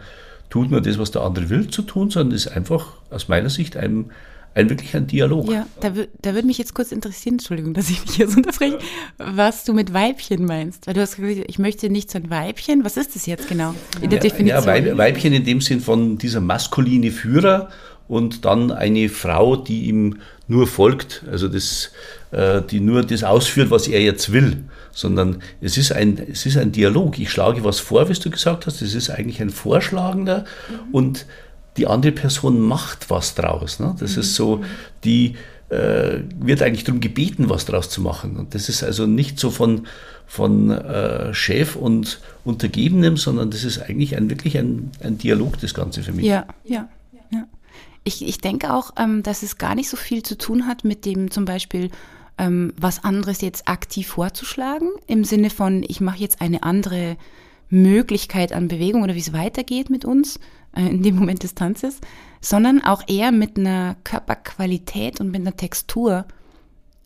[0.50, 3.50] tut nur das, was der andere will, zu tun, sondern es ist einfach aus meiner
[3.50, 4.06] Sicht ein,
[4.54, 5.50] ein wirklich ein Dialog.
[5.50, 8.78] Ja, da, da würde mich jetzt kurz interessieren, Entschuldigung, dass ich mich so unterbreche,
[9.18, 10.87] was du mit Weibchen meinst.
[10.87, 12.84] Weil du hast gesagt, ich möchte nicht so ein Weibchen.
[12.84, 14.87] Was ist das jetzt genau in der ja, Definition?
[14.87, 17.70] Ja, Weibchen in dem Sinn von dieser maskuline Führer
[18.06, 21.90] und dann eine Frau, die ihm nur folgt, also das,
[22.30, 26.57] äh, die nur das ausführt, was er jetzt will sondern es ist ein, es ist
[26.57, 27.18] ein Dialog.
[27.18, 30.94] Ich schlage was vor, wie du gesagt hast, es ist eigentlich ein Vorschlagender mhm.
[30.94, 31.26] und
[31.76, 33.80] die andere Person macht was draus.
[33.80, 33.94] Ne?
[33.98, 34.20] Das mhm.
[34.20, 34.64] ist so,
[35.02, 35.35] die
[35.68, 38.37] äh, wird eigentlich darum gebeten, was draus zu machen.
[38.37, 39.87] Und das ist also nicht so von,
[40.26, 45.74] von äh, Chef und Untergebenem, sondern das ist eigentlich ein, wirklich ein, ein Dialog, das
[45.74, 46.26] Ganze für mich.
[46.26, 46.88] Ja, ja,
[47.33, 47.46] ja.
[48.04, 51.04] Ich, ich denke auch, ähm, dass es gar nicht so viel zu tun hat mit
[51.06, 51.90] dem zum Beispiel
[52.38, 57.16] ähm, was anderes jetzt aktiv vorzuschlagen, im Sinne von, ich mache jetzt eine andere
[57.70, 60.38] Möglichkeit an Bewegung oder wie es weitergeht mit uns
[60.76, 62.00] äh, in dem Moment des Tanzes,
[62.40, 66.26] sondern auch eher mit einer Körperqualität und mit einer Textur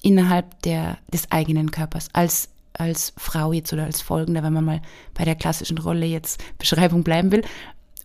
[0.03, 4.83] innerhalb der, des eigenen Körpers als als Frau jetzt oder als Folgender, wenn man mal
[5.13, 7.43] bei der klassischen Rolle jetzt Beschreibung bleiben will.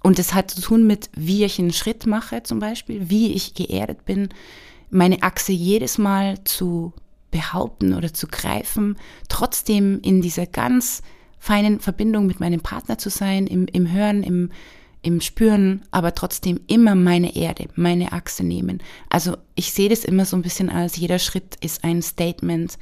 [0.04, 3.56] Und das hat zu tun mit, wie ich einen Schritt mache zum Beispiel, wie ich
[3.56, 4.30] geerdet bin,
[4.92, 6.94] meine Achse jedes Mal zu
[7.32, 11.02] behaupten oder zu greifen, trotzdem in dieser ganz
[11.40, 14.52] feinen Verbindung mit meinem Partner zu sein, im, im Hören, im,
[15.02, 18.84] im Spüren, aber trotzdem immer meine Erde, meine Achse nehmen.
[19.10, 22.78] Also ich sehe das immer so ein bisschen als jeder Schritt ist ein Statement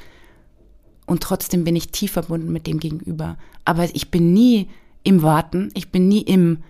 [1.06, 3.38] und trotzdem bin ich tief verbunden mit dem Gegenüber.
[3.64, 4.70] Aber ich bin nie
[5.04, 6.64] im Warten, ich bin nie im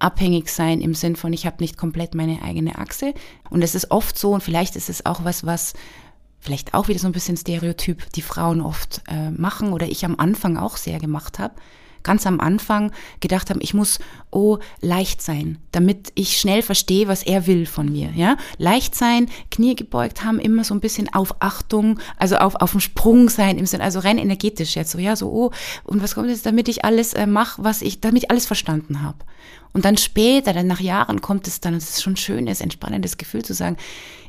[0.00, 3.14] abhängig sein im Sinn von, ich habe nicht komplett meine eigene Achse.
[3.48, 5.74] Und es ist oft so, und vielleicht ist es auch was, was
[6.40, 10.18] vielleicht auch wieder so ein bisschen Stereotyp, die Frauen oft äh, machen oder ich am
[10.18, 11.54] Anfang auch sehr gemacht habe.
[12.02, 13.98] Ganz am Anfang gedacht haben, ich muss
[14.30, 18.10] oh leicht sein, damit ich schnell verstehe, was er will von mir.
[18.14, 22.72] Ja, leicht sein, Knie gebeugt haben, immer so ein bisschen auf Achtung, also auf auf
[22.72, 25.50] dem Sprung sein im Sinne, also rein energetisch jetzt so ja so oh
[25.84, 29.02] und was kommt jetzt, damit ich alles äh, mache, was ich, damit ich alles verstanden
[29.02, 29.18] habe.
[29.72, 32.60] Und dann später, dann nach Jahren kommt es dann, und es ist schon ein schönes,
[32.60, 33.76] entspannendes Gefühl zu sagen,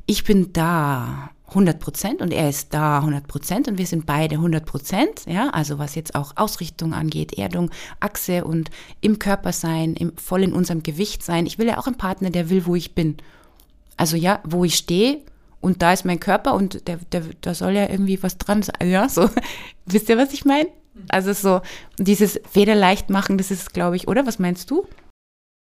[0.06, 4.36] ich bin da 100 Prozent und er ist da 100 Prozent und wir sind beide
[4.36, 9.94] 100 Prozent, ja, also was jetzt auch Ausrichtung angeht, Erdung, Achse und im Körper sein,
[9.96, 11.46] im, voll in unserem Gewicht sein.
[11.46, 13.18] Ich will ja auch einen Partner, der will, wo ich bin.
[13.98, 15.20] Also ja, wo ich stehe
[15.60, 18.90] und da ist mein Körper und der, der, da soll ja irgendwie was dran sein,
[18.90, 19.30] ja, so.
[19.86, 20.70] Wisst ihr, was ich meine?
[21.10, 21.62] Also so
[21.98, 24.26] dieses Federleicht machen, das ist, glaube ich, oder?
[24.26, 24.88] Was meinst du?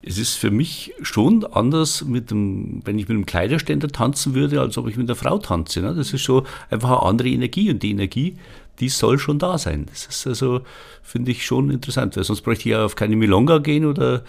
[0.06, 4.60] Es ist für mich schon anders, mit dem, wenn ich mit einem Kleiderständer tanzen würde,
[4.60, 5.80] als ob ich mit einer Frau tanze.
[5.80, 5.94] Ne?
[5.94, 8.36] Das ist schon einfach eine andere Energie und die Energie
[8.80, 9.86] die soll schon da sein.
[9.86, 10.62] Das ist also,
[11.02, 14.24] finde ich, schon interessant, weil sonst bräuchte ich ja auf keine Milonga gehen oder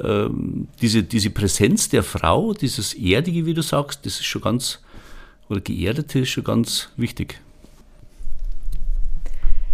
[0.00, 4.80] ähm, diese, diese Präsenz der Frau, dieses Erdige, wie du sagst, das ist schon ganz,
[5.48, 7.40] oder Geerdete ist schon ganz wichtig.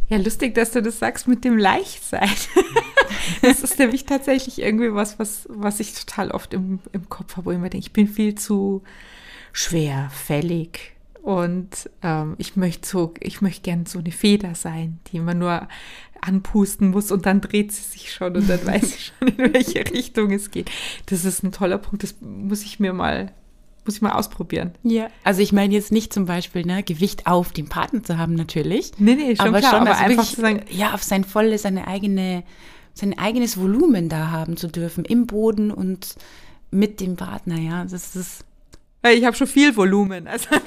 [0.08, 2.30] Ja, lustig, dass du das sagst mit dem Leichtsein.
[3.42, 7.46] das ist nämlich tatsächlich irgendwie was, was, was ich total oft im, im Kopf habe,
[7.46, 8.82] wo ich mir denke, ich bin viel zu
[9.52, 10.92] schwerfällig.
[11.22, 15.68] Und ähm, ich möchte so, ich möchte gern so eine Feder sein, die man nur
[16.22, 19.80] anpusten muss und dann dreht sie sich schon und dann weiß ich schon, in welche
[19.92, 20.70] Richtung es geht.
[21.06, 23.32] Das ist ein toller Punkt, das muss ich mir mal
[23.88, 24.74] muss ich mal ausprobieren.
[24.82, 25.08] Ja.
[25.24, 28.92] Also ich meine jetzt nicht zum Beispiel, ne, Gewicht auf den Partner zu haben natürlich.
[28.98, 31.24] Nee, nee, schon aber klar, schon aber also einfach wirklich, zu sagen, ja, auf sein
[31.24, 32.44] volles, seine eigene,
[32.92, 36.16] sein eigenes Volumen da haben zu dürfen, im Boden und
[36.70, 37.84] mit dem Partner, ja.
[37.84, 38.44] Das ist.
[39.10, 40.28] Ich habe schon viel Volumen.
[40.28, 40.48] Also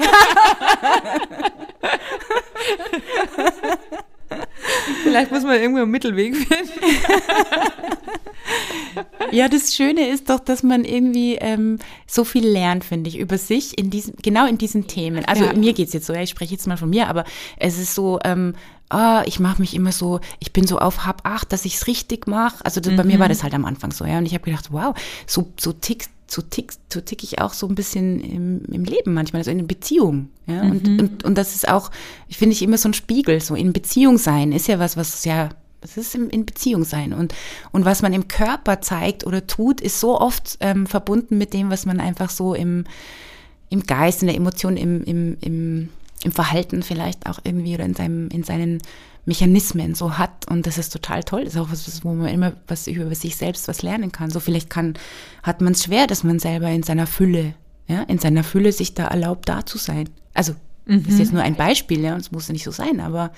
[5.03, 6.71] Vielleicht muss man irgendwo einen Mittelweg finden.
[9.31, 13.37] Ja, das Schöne ist doch, dass man irgendwie ähm, so viel lernt, finde ich, über
[13.37, 15.23] sich in diesem, genau in diesen Themen.
[15.25, 15.53] Also Ja.
[15.53, 17.23] mir geht's jetzt so, ja, ich spreche jetzt mal von mir, aber
[17.57, 18.53] es ist so, ähm,
[18.89, 22.27] ah, ich mache mich immer so, ich bin so auf Hab acht, dass ich's richtig
[22.27, 22.63] mache.
[22.65, 24.17] Also das, bei mir war das halt am Anfang so, ja.
[24.17, 24.93] Und ich habe gedacht, wow,
[25.25, 29.13] so, so tick, so tick, so tick ich auch so ein bisschen im, im Leben
[29.13, 30.29] manchmal, also in Beziehung.
[30.47, 30.61] Ja.
[30.61, 31.89] Und, und, und das ist auch,
[32.27, 35.23] ich finde ich immer so ein Spiegel, so in Beziehung sein ist ja was, was
[35.23, 35.49] ja
[35.81, 37.11] das ist im, in Beziehung sein.
[37.11, 37.33] Und,
[37.71, 41.69] und was man im Körper zeigt oder tut, ist so oft ähm, verbunden mit dem,
[41.69, 42.85] was man einfach so im,
[43.69, 45.89] im Geist, in der Emotion, im, im, im,
[46.23, 48.79] im Verhalten vielleicht auch irgendwie oder in, seinem, in seinen
[49.25, 50.47] Mechanismen so hat.
[50.47, 51.45] Und das ist total toll.
[51.45, 54.29] Das ist auch was, wo man immer was über sich selbst was lernen kann.
[54.29, 54.93] So vielleicht kann,
[55.41, 57.55] hat man es schwer, dass man selber in seiner Fülle,
[57.87, 60.09] ja, in seiner Fülle sich da erlaubt, da zu sein.
[60.33, 60.53] Also,
[60.85, 63.31] ist jetzt nur ein Beispiel, ja, und es muss ja nicht so sein, aber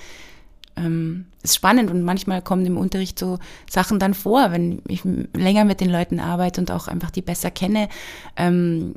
[0.76, 3.38] ähm, ist spannend und manchmal kommen im Unterricht so
[3.70, 5.02] Sachen dann vor, wenn ich
[5.34, 7.88] länger mit den Leuten arbeite und auch einfach die besser kenne.
[8.36, 8.94] Ähm,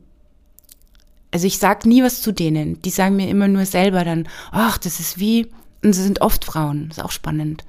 [1.31, 2.81] also ich sage nie was zu denen.
[2.81, 5.47] Die sagen mir immer nur selber dann, ach, das ist wie,
[5.83, 7.63] und sie sind oft Frauen, ist auch spannend.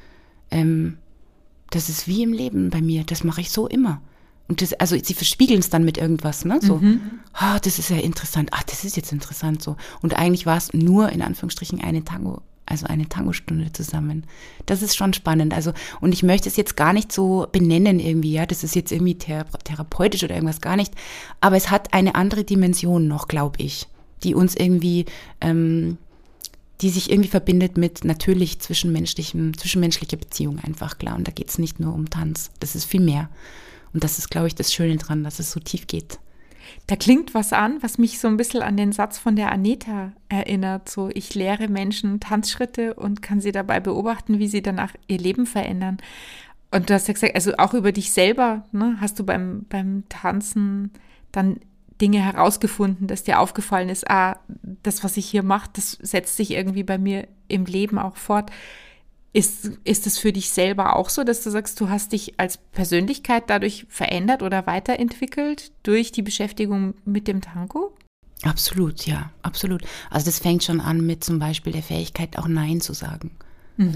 [0.51, 0.99] Ähm,
[1.71, 4.01] das ist wie im Leben bei mir, das mache ich so immer.
[4.49, 6.59] Und das, also sie verspiegeln es dann mit irgendwas, ne?
[6.63, 6.81] So,
[7.35, 9.77] ah, das ist ja interessant, ah, das ist jetzt interessant so.
[10.01, 14.25] Und eigentlich war es nur in Anführungsstrichen eine Tango, also eine Tango-Stunde zusammen.
[14.67, 15.55] Das ist schon spannend.
[15.55, 18.93] Also, und ich möchte es jetzt gar nicht so benennen irgendwie, ja, das ist jetzt
[18.93, 20.93] irgendwie thera therapeutisch oder irgendwas gar nicht.
[21.41, 23.87] Aber es hat eine andere Dimension noch, glaube ich,
[24.23, 25.07] die uns irgendwie,
[25.41, 25.99] ähm,
[26.81, 31.17] die sich irgendwie verbindet mit natürlich zwischenmenschlichem, zwischenmenschlicher Beziehung einfach, klar.
[31.17, 32.51] Und da geht es nicht nur um Tanz.
[32.61, 33.31] Das ist viel mehr.
[33.93, 36.19] Und das ist, glaube ich, das Schöne dran, dass es so tief geht.
[36.87, 40.13] Da klingt was an, was mich so ein bisschen an den Satz von der Aneta
[40.29, 40.89] erinnert.
[40.89, 45.47] So, ich lehre Menschen Tanzschritte und kann sie dabei beobachten, wie sie danach ihr Leben
[45.47, 45.99] verändern.
[46.71, 50.05] Und du hast ja gesagt, also auch über dich selber, ne, hast du beim, beim
[50.09, 50.91] Tanzen
[51.33, 51.61] dann
[52.01, 54.39] Dinge herausgefunden, dass dir aufgefallen ist, ah,
[54.83, 58.51] das, was ich hier mache, das setzt sich irgendwie bei mir im Leben auch fort.
[59.33, 62.57] Ist, ist es für dich selber auch so, dass du sagst, du hast dich als
[62.57, 67.93] Persönlichkeit dadurch verändert oder weiterentwickelt durch die Beschäftigung mit dem Tango?
[68.43, 69.83] Absolut, ja, absolut.
[70.11, 73.31] Also das fängt schon an mit zum Beispiel der Fähigkeit, auch Nein zu sagen.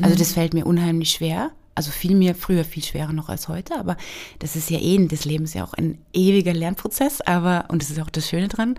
[0.02, 1.50] Also das fällt mir unheimlich schwer.
[1.74, 3.96] Also viel mir früher viel schwerer noch als heute, aber
[4.38, 7.98] das ist ja eh des Lebens ja auch ein ewiger Lernprozess, aber und das ist
[7.98, 8.78] auch das Schöne dran.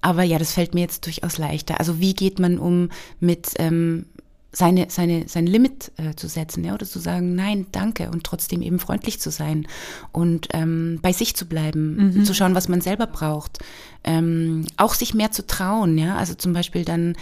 [0.00, 1.78] Aber ja, das fällt mir jetzt durchaus leichter.
[1.78, 2.88] Also wie geht man um
[3.20, 4.06] mit ähm,
[4.52, 8.60] seine, seine, sein Limit äh, zu setzen, ja, oder zu sagen, nein, danke und trotzdem
[8.60, 9.66] eben freundlich zu sein
[10.12, 13.58] und ähm, bei sich zu bleiben, zu schauen, was man selber braucht,
[14.04, 17.16] ähm, auch sich mehr zu trauen, ja, also zum Beispiel dann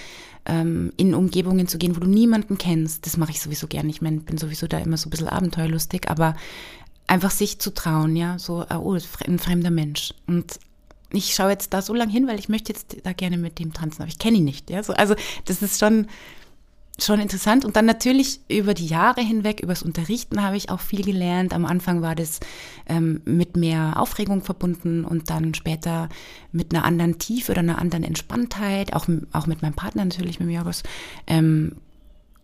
[0.46, 4.02] ähm, in Umgebungen zu gehen, wo du niemanden kennst, das mache ich sowieso gerne, ich
[4.02, 6.34] mein, bin sowieso da immer so ein bisschen abenteuerlustig, aber
[7.06, 10.14] einfach sich zu trauen, ja, so, ah, oh, ein fremder Mensch.
[10.26, 10.58] Und
[11.12, 13.72] ich schaue jetzt da so lang hin, weil ich möchte jetzt da gerne mit dem
[13.72, 15.14] tanzen, aber ich kenne ihn nicht, ja, so, also
[15.44, 16.06] das ist schon,
[17.04, 17.64] schon interessant.
[17.64, 21.52] Und dann natürlich über die Jahre hinweg, übers Unterrichten habe ich auch viel gelernt.
[21.52, 22.40] Am Anfang war das
[22.86, 26.08] ähm, mit mehr Aufregung verbunden und dann später
[26.52, 30.50] mit einer anderen Tiefe oder einer anderen Entspanntheit, auch, auch mit meinem Partner natürlich, mit
[30.50, 30.82] Jorgos,
[31.26, 31.76] ähm,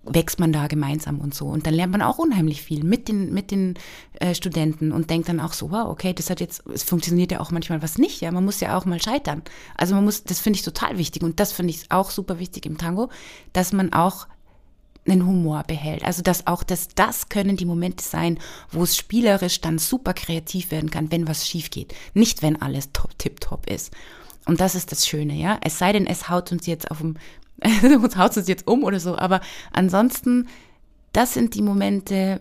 [0.09, 1.47] wächst man da gemeinsam und so.
[1.47, 3.75] Und dann lernt man auch unheimlich viel mit den, mit den
[4.21, 7.41] äh, Studenten und denkt dann auch so, wow, okay, das hat jetzt, es funktioniert ja
[7.41, 9.43] auch manchmal was nicht, ja, man muss ja auch mal scheitern.
[9.77, 12.67] Also man muss, das finde ich total wichtig und das finde ich auch super wichtig
[12.67, 13.11] im Tango,
[13.53, 14.27] dass man auch
[15.09, 16.05] einen Humor behält.
[16.05, 18.39] Also dass auch das, das können die Momente sein,
[18.71, 21.95] wo es spielerisch dann super kreativ werden kann, wenn was schief geht.
[22.15, 23.93] Nicht, wenn alles top, tip top ist.
[24.47, 25.59] Und das ist das Schöne, ja.
[25.63, 27.17] Es sei denn, es haut uns jetzt auf dem,
[28.03, 29.17] uns haut es jetzt um oder so.
[29.17, 29.41] Aber
[29.73, 30.49] ansonsten,
[31.13, 32.41] das sind die Momente,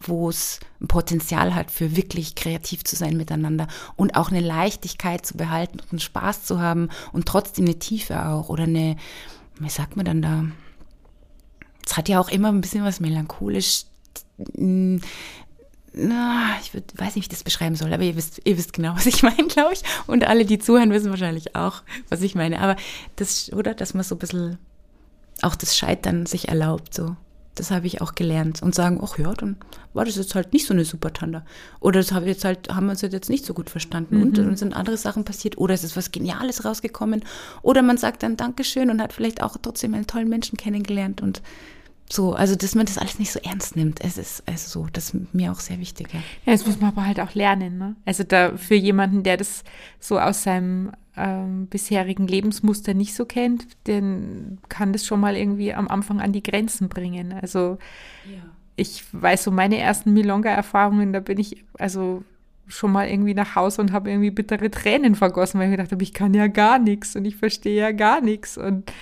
[0.00, 3.66] wo es ein Potenzial hat, für wirklich kreativ zu sein miteinander
[3.96, 8.26] und auch eine Leichtigkeit zu behalten und einen Spaß zu haben und trotzdem eine Tiefe
[8.26, 8.96] auch oder eine,
[9.58, 10.44] wie sagt man dann da?
[11.88, 13.84] Es hat ja auch immer ein bisschen was melancholisch.
[14.56, 14.98] Na,
[16.60, 18.92] ich würd, weiß nicht, wie ich das beschreiben soll, aber ihr wisst, ihr wisst genau,
[18.94, 19.82] was ich meine, glaube ich.
[20.06, 22.60] Und alle, die zuhören, wissen wahrscheinlich auch, was ich meine.
[22.60, 22.76] Aber
[23.16, 24.58] das, oder, dass man so ein bisschen
[25.40, 27.16] auch das Scheitern sich erlaubt, so.
[27.54, 29.56] Das habe ich auch gelernt und sagen, ach ja, dann
[29.92, 31.44] war das jetzt halt nicht so eine super Tanda.
[31.80, 34.22] Oder das habe jetzt halt, haben wir uns jetzt nicht so gut verstanden mhm.
[34.22, 37.24] und dann sind andere Sachen passiert oder es ist was Geniales rausgekommen.
[37.62, 41.42] Oder man sagt dann Dankeschön und hat vielleicht auch trotzdem einen tollen Menschen kennengelernt und
[42.10, 44.02] so, also dass man das alles nicht so ernst nimmt.
[44.02, 46.08] Es ist also so, das ist mir auch sehr wichtig.
[46.12, 47.78] Ja, ja das muss man aber halt auch lernen.
[47.78, 47.96] Ne?
[48.06, 49.62] Also da für jemanden, der das
[50.00, 55.74] so aus seinem ähm, bisherigen Lebensmuster nicht so kennt, den kann das schon mal irgendwie
[55.74, 57.34] am Anfang an die Grenzen bringen.
[57.42, 57.76] Also
[58.24, 58.42] ja.
[58.76, 62.24] ich weiß so meine ersten Milonga-Erfahrungen, da bin ich also
[62.68, 65.92] schon mal irgendwie nach Hause und habe irgendwie bittere Tränen vergossen, weil ich mir gedacht
[65.92, 68.92] habe, ich kann ja gar nichts und ich verstehe ja gar nichts und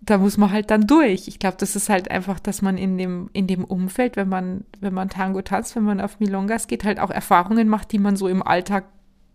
[0.00, 1.26] da muss man halt dann durch.
[1.26, 4.64] Ich glaube, das ist halt einfach, dass man in dem, in dem Umfeld, wenn man,
[4.80, 8.16] wenn man Tango tanzt, wenn man auf Milongas geht, halt auch Erfahrungen macht, die man
[8.16, 8.84] so im Alltag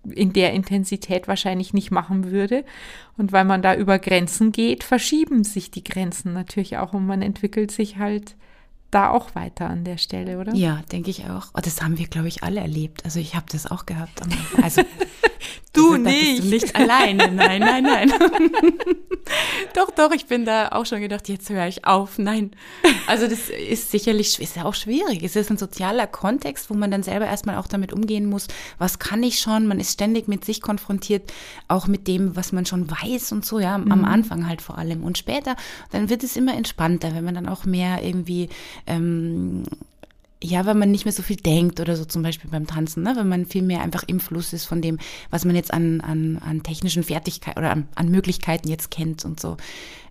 [0.10, 2.64] in der Intensität wahrscheinlich nicht machen würde.
[3.18, 7.22] Und weil man da über Grenzen geht, verschieben sich die Grenzen natürlich auch und man
[7.22, 8.36] entwickelt sich halt
[8.92, 10.54] da auch weiter an der Stelle, oder?
[10.54, 11.48] Ja, denke ich auch.
[11.54, 13.06] Oh, das haben wir, glaube ich, alle erlebt.
[13.06, 14.22] Also ich habe das auch gehabt.
[14.62, 14.84] Also
[15.74, 16.44] du also, nicht.
[16.44, 17.32] Du nicht alleine.
[17.32, 18.12] Nein, nein, nein.
[19.74, 22.18] doch, doch, ich bin da auch schon gedacht, jetzt höre ich auf.
[22.18, 22.52] Nein.
[23.08, 25.24] Also das ist sicherlich, ist ja auch schwierig.
[25.24, 28.48] Es ist ein sozialer Kontext, wo man dann selber erstmal auch damit umgehen muss.
[28.78, 29.68] Was kann ich schon?
[29.68, 31.32] Man ist ständig mit sich konfrontiert,
[31.68, 34.06] auch mit dem, was man schon weiß und so, ja, am mhm.
[34.06, 35.04] Anfang halt vor allem.
[35.04, 35.56] Und später,
[35.92, 38.50] dann wird es immer entspannter, wenn man dann auch mehr irgendwie
[38.88, 39.64] ähm,
[40.44, 43.14] ja, wenn man nicht mehr so viel denkt oder so zum Beispiel beim Tanzen, ne?
[43.16, 44.98] wenn man viel mehr einfach im Fluss ist von dem,
[45.30, 49.40] was man jetzt an, an, an technischen Fertigkeiten oder an, an Möglichkeiten jetzt kennt und
[49.40, 49.58] so,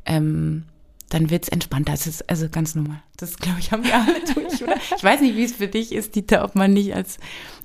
[0.06, 0.64] ähm,
[1.08, 1.92] dann wird's entspannter.
[1.92, 3.02] Das ist also ganz normal.
[3.16, 4.76] Das, glaube ich, haben wir alle durch, oder?
[4.96, 7.18] Ich weiß nicht, wie es für dich ist, Dieter, ob man nicht als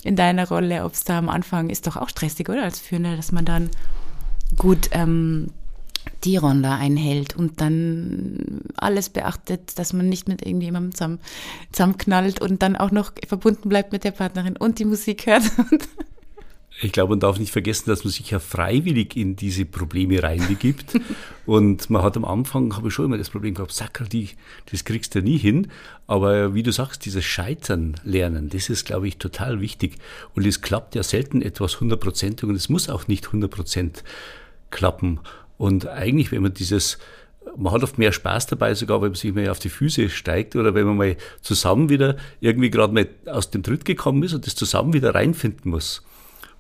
[0.04, 2.64] in deiner Rolle, ob es da am Anfang ist doch auch stressig, oder?
[2.64, 3.70] Als Führender, dass man dann
[4.58, 5.52] gut ähm,
[6.24, 11.20] die Ronda einhält und dann alles beachtet, dass man nicht mit irgendjemandem zusammen,
[11.72, 15.44] zusammenknallt und dann auch noch verbunden bleibt mit der Partnerin und die Musik hört.
[16.82, 21.00] Ich glaube, man darf nicht vergessen, dass man sich ja freiwillig in diese Probleme reinbegibt.
[21.46, 24.32] und man hat am Anfang, habe ich schon immer das Problem gehabt, die,
[24.70, 25.68] das kriegst du nie hin.
[26.06, 29.96] Aber wie du sagst, dieses Scheitern lernen, das ist, glaube ich, total wichtig.
[30.34, 34.04] Und es klappt ja selten etwas hundertprozentig und es muss auch nicht hundertprozentig
[34.70, 35.22] klappen.
[35.58, 36.98] Und eigentlich, wenn man dieses,
[37.58, 40.56] man hat oft mehr Spaß dabei, sogar wenn man sich mehr auf die Füße steigt
[40.56, 44.46] oder wenn man mal zusammen wieder irgendwie gerade mal aus dem Tritt gekommen ist und
[44.46, 46.04] das zusammen wieder reinfinden muss.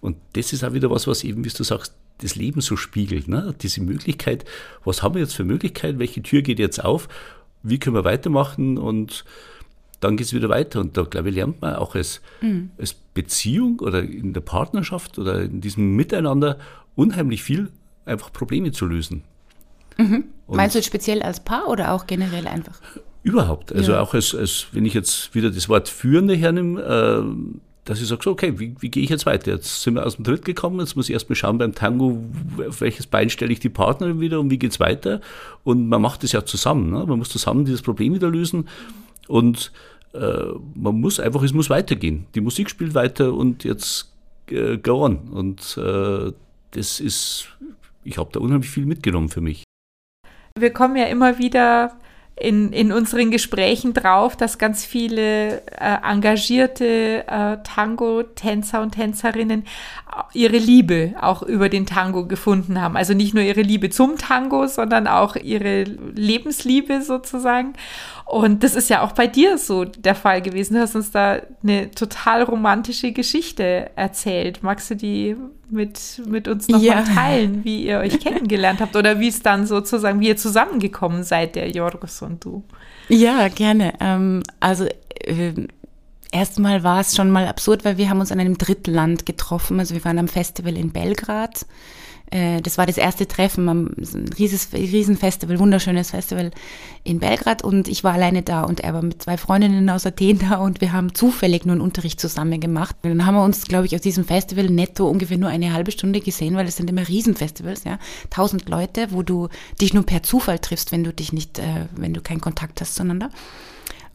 [0.01, 3.27] Und das ist auch wieder was, was eben, wie du sagst, das Leben so spiegelt.
[3.27, 3.53] Ne?
[3.61, 4.45] Diese Möglichkeit,
[4.83, 7.09] was haben wir jetzt für Möglichkeiten, welche Tür geht jetzt auf,
[7.63, 9.25] wie können wir weitermachen und
[9.99, 10.79] dann geht es wieder weiter.
[10.79, 12.69] Und da, glaube ich, lernt man auch als, mhm.
[12.77, 16.59] als Beziehung oder in der Partnerschaft oder in diesem Miteinander
[16.95, 17.71] unheimlich viel
[18.05, 19.23] einfach Probleme zu lösen.
[19.97, 20.25] Mhm.
[20.47, 22.79] Meinst du jetzt speziell als Paar oder auch generell einfach?
[23.23, 23.73] Überhaupt.
[23.73, 24.01] Also ja.
[24.01, 27.23] auch als, als, wenn ich jetzt wieder das Wort Führende hernehme, äh,
[27.85, 29.51] dass ich sage, so, okay, wie, wie gehe ich jetzt weiter?
[29.51, 32.23] Jetzt sind wir aus dem Dritt gekommen, jetzt muss ich erstmal schauen beim Tango,
[32.67, 35.21] auf welches Bein stelle ich die Partnerin wieder und wie geht's weiter?
[35.63, 36.91] Und man macht das ja zusammen.
[36.91, 37.05] Ne?
[37.05, 38.67] Man muss zusammen dieses Problem wieder lösen
[39.27, 39.71] und
[40.13, 40.43] äh,
[40.75, 42.25] man muss einfach, es muss weitergehen.
[42.35, 44.11] Die Musik spielt weiter und jetzt
[44.49, 45.17] äh, go on.
[45.31, 46.31] Und äh,
[46.71, 47.49] das ist
[48.05, 49.63] ich habe da unheimlich viel mitgenommen für mich.
[50.57, 51.97] Wir kommen ja immer wieder
[52.37, 59.63] in, in unseren Gesprächen drauf, dass ganz viele äh, engagierte äh, Tango-Tänzer und Tänzerinnen
[60.33, 62.97] ihre Liebe auch über den Tango gefunden haben.
[62.97, 67.73] Also nicht nur ihre Liebe zum Tango, sondern auch ihre Lebensliebe sozusagen.
[68.25, 70.73] Und das ist ja auch bei dir so der Fall gewesen.
[70.73, 74.63] Du hast uns da eine total romantische Geschichte erzählt.
[74.63, 75.35] Magst du die
[75.69, 77.01] mit, mit uns nochmal ja.
[77.03, 81.55] teilen, wie ihr euch kennengelernt habt oder wie es dann sozusagen, wie ihr zusammengekommen seid,
[81.55, 82.63] der Jorgos und du?
[83.09, 83.93] Ja, gerne.
[83.99, 84.85] Ähm, also
[85.23, 85.53] äh,
[86.31, 89.79] erstmal war es schon mal absurd, weil wir haben uns an einem Drittland getroffen.
[89.79, 91.67] Also wir waren am Festival in Belgrad
[92.31, 96.51] Äh, das war das erste Treffen ein rieses, Riesenfestival, wunderschönes Festival
[97.03, 100.39] in Belgrad und ich war alleine da und er war mit zwei Freundinnen aus Athen
[100.39, 102.95] da und wir haben zufällig nur einen Unterricht zusammen gemacht.
[103.03, 105.91] Und dann haben wir uns, glaube ich, aus diesem Festival netto ungefähr nur eine halbe
[105.91, 107.99] Stunde gesehen, weil es sind immer Riesenfestivals, ja.
[108.29, 109.49] Tausend Leute, wo du
[109.79, 112.95] dich nur per Zufall triffst, wenn du dich nicht, äh, wenn du keinen Kontakt hast
[112.95, 113.29] zueinander.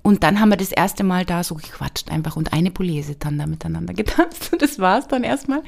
[0.02, 3.38] Und dann haben wir das erste Mal da so gequatscht einfach und eine Polese dann
[3.38, 4.52] da miteinander getanzt.
[4.52, 5.62] Und das war es dann erstmal.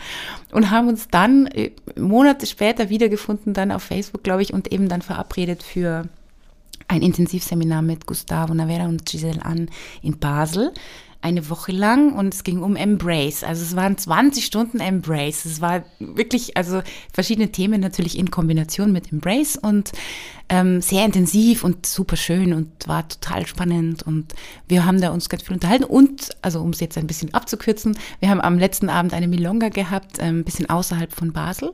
[0.52, 4.88] Und haben uns dann äh, Monate später wiedergefunden, dann auf Facebook, glaube ich, und eben
[4.88, 6.08] dann verabredet für
[6.88, 9.70] ein Intensivseminar mit Gustavo Navera und Giselle Ann
[10.02, 10.72] in Basel
[11.22, 13.44] eine Woche lang und es ging um Embrace.
[13.44, 15.44] Also es waren 20 Stunden Embrace.
[15.44, 19.92] Es war wirklich, also verschiedene Themen natürlich in Kombination mit Embrace und
[20.48, 24.34] ähm, sehr intensiv und super schön und war total spannend und
[24.68, 27.96] wir haben da uns ganz viel unterhalten und, also um es jetzt ein bisschen abzukürzen,
[28.20, 31.72] wir haben am letzten Abend eine Milonga gehabt, ähm, ein bisschen außerhalb von Basel.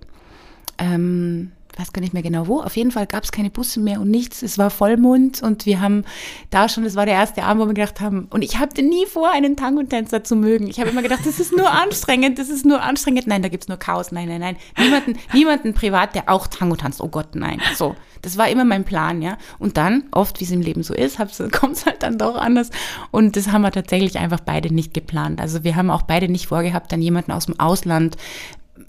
[0.78, 2.60] Ähm, weiß gar nicht mehr genau wo.
[2.60, 4.42] Auf jeden Fall gab es keine Busse mehr und nichts.
[4.42, 6.04] Es war Vollmond und wir haben
[6.50, 9.06] da schon, das war der erste Abend, wo wir gedacht haben, und ich hatte nie
[9.06, 10.68] vor, einen Tango-Tänzer zu mögen.
[10.68, 13.26] Ich habe immer gedacht, das ist nur anstrengend, das ist nur anstrengend.
[13.26, 14.12] Nein, da gibt's nur Chaos.
[14.12, 14.56] Nein, nein, nein.
[14.78, 17.00] Niemanden, niemanden privat, der auch Tango tanzt.
[17.00, 17.60] Oh Gott, nein.
[17.76, 17.94] So.
[18.22, 19.38] Das war immer mein Plan, ja.
[19.60, 21.18] Und dann, oft wie es im Leben so ist,
[21.52, 22.70] kommt es halt dann doch anders.
[23.12, 25.40] Und das haben wir tatsächlich einfach beide nicht geplant.
[25.40, 28.16] Also wir haben auch beide nicht vorgehabt, dann jemanden aus dem Ausland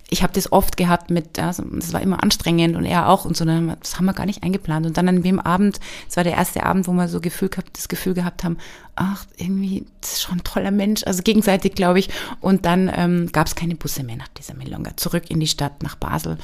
[0.09, 3.37] ich habe das oft gehabt mit, also das war immer anstrengend und er auch und
[3.37, 4.85] so, das haben wir gar nicht eingeplant.
[4.85, 5.79] Und dann an dem Abend,
[6.09, 8.57] es war der erste Abend, wo wir so Gefühl gehabt, das Gefühl gehabt haben,
[8.95, 12.09] ach, irgendwie, das ist schon ein toller Mensch, also gegenseitig, glaube ich.
[12.41, 15.83] Und dann ähm, gab es keine Busse mehr nach dieser Melonga, zurück in die Stadt,
[15.83, 16.37] nach Basel.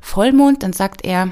[0.00, 1.28] Vollmond, dann sagt er,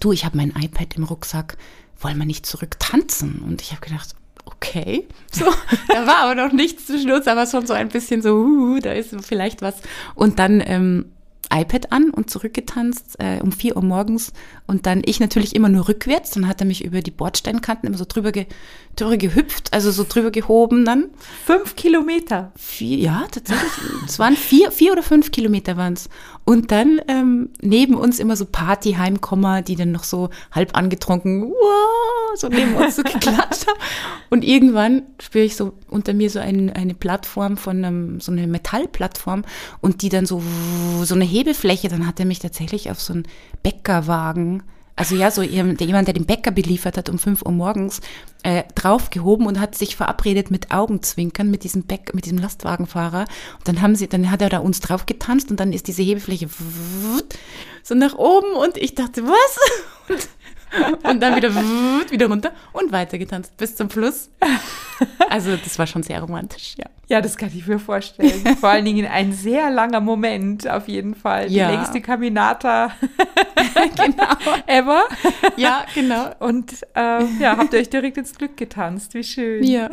[0.00, 1.56] du, ich habe mein iPad im Rucksack,
[2.00, 3.40] wollen wir nicht zurück tanzen?
[3.40, 4.14] Und ich habe gedacht,
[4.52, 5.06] okay.
[5.30, 5.44] So,
[5.88, 8.92] da war aber noch nichts zwischen uns, aber schon so ein bisschen so, uh, da
[8.92, 9.76] ist vielleicht was.
[10.14, 11.06] Und dann ähm,
[11.52, 14.32] iPad an und zurückgetanzt äh, um vier Uhr morgens
[14.66, 16.30] und dann ich natürlich immer nur rückwärts.
[16.30, 18.46] Dann hat er mich über die Bordsteinkanten immer so drüber, ge,
[19.00, 21.10] drüber gehüpft, also so drüber gehoben dann.
[21.44, 22.52] Fünf Kilometer?
[22.56, 23.70] Vier, ja, tatsächlich.
[24.06, 26.08] es waren vier, vier oder fünf Kilometer waren es.
[26.44, 32.36] Und dann ähm, neben uns immer so Partyheimkommer, die dann noch so halb angetrunken, wow,
[32.36, 33.78] so neben uns so geklatscht haben.
[34.30, 38.46] Und irgendwann spüre ich so unter mir so ein, eine Plattform von einem, so eine
[38.46, 39.44] Metallplattform
[39.80, 40.42] und die dann so,
[41.02, 43.28] so eine Hebefläche, dann hat er mich tatsächlich auf so einen
[43.62, 44.62] Bäckerwagen
[44.98, 48.00] also ja, so jemand, der den Bäcker beliefert hat um 5 Uhr morgens,
[48.42, 53.20] äh, draufgehoben und hat sich verabredet mit Augenzwinkern mit diesem Bäck, mit diesem Lastwagenfahrer.
[53.58, 56.02] Und dann haben sie, dann hat er da uns drauf getanzt und dann ist diese
[56.02, 56.48] Hebefläche
[57.84, 59.58] so nach oben und ich dachte, was?
[60.08, 60.26] Und
[61.02, 64.30] und dann wieder, wieder runter und weiter getanzt bis zum Fluss.
[65.30, 66.86] Also das war schon sehr romantisch, ja.
[67.08, 68.56] Ja, das kann ich mir vorstellen.
[68.60, 71.48] Vor allen Dingen ein sehr langer Moment auf jeden Fall.
[71.48, 71.70] Die ja.
[71.70, 72.92] längste Caminata
[73.96, 74.58] genau.
[74.66, 75.04] ever.
[75.56, 76.32] Ja, genau.
[76.38, 79.14] Und äh, ja, habt ihr euch direkt ins Glück getanzt.
[79.14, 79.64] Wie schön.
[79.64, 79.88] Ja.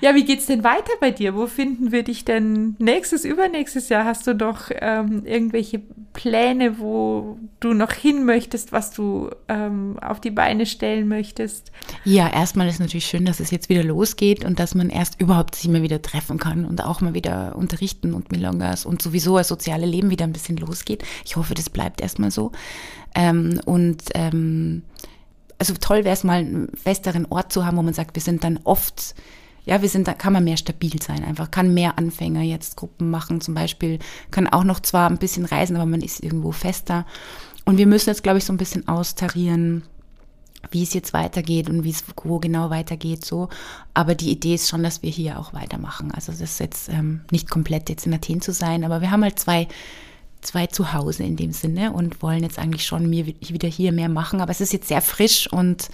[0.00, 1.34] Ja, wie geht's denn weiter bei dir?
[1.34, 4.04] Wo finden wir dich denn nächstes, übernächstes Jahr?
[4.04, 5.82] Hast du doch ähm, irgendwelche
[6.12, 11.72] Pläne, wo du noch hin möchtest, was du ähm, auf die Beine stellen möchtest?
[12.04, 15.54] Ja, erstmal ist natürlich schön, dass es jetzt wieder losgeht und dass man erst überhaupt
[15.54, 19.48] sich mal wieder treffen kann und auch mal wieder unterrichten und Milongas und sowieso das
[19.48, 21.02] soziale Leben wieder ein bisschen losgeht.
[21.24, 22.52] Ich hoffe, das bleibt erstmal so.
[23.14, 24.82] Ähm, und ähm,
[25.58, 28.44] also toll wäre es mal einen festeren Ort zu haben, wo man sagt, wir sind
[28.44, 29.14] dann oft
[29.64, 33.10] ja, wir sind, da kann man mehr stabil sein, einfach kann mehr Anfänger jetzt Gruppen
[33.10, 33.98] machen, zum Beispiel,
[34.30, 37.06] kann auch noch zwar ein bisschen reisen, aber man ist irgendwo fester.
[37.64, 39.84] Und wir müssen jetzt, glaube ich, so ein bisschen austarieren,
[40.70, 43.48] wie es jetzt weitergeht und wie es wo genau weitergeht, so.
[43.94, 46.12] Aber die Idee ist schon, dass wir hier auch weitermachen.
[46.12, 49.22] Also das ist jetzt ähm, nicht komplett jetzt in Athen zu sein, aber wir haben
[49.22, 49.68] halt zwei
[50.40, 54.40] zwei Zuhause in dem Sinne und wollen jetzt eigentlich schon mir wieder hier mehr machen.
[54.40, 55.88] Aber es ist jetzt sehr frisch und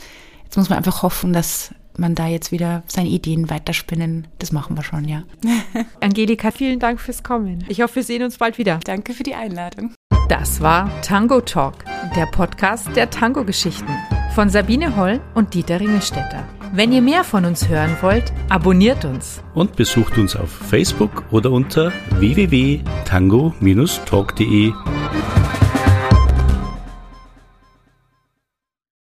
[0.45, 4.29] jetzt muss man einfach hoffen, dass man da jetzt wieder seine Ideen weiterspinnen.
[4.39, 5.25] Das machen wir schon, ja.
[6.01, 7.65] Angelika, vielen Dank fürs Kommen.
[7.69, 8.81] Ich hoffe, wir sehen uns bald wieder.
[8.85, 9.93] Danke für die Einladung.
[10.29, 11.85] Das war Tango Talk,
[12.15, 13.89] der Podcast der Tango-Geschichten
[14.35, 16.47] von Sabine Holl und Dieter Ringelstetter.
[16.73, 19.41] Wenn ihr mehr von uns hören wollt, abonniert uns.
[19.55, 24.73] Und besucht uns auf Facebook oder unter www.tango-talk.de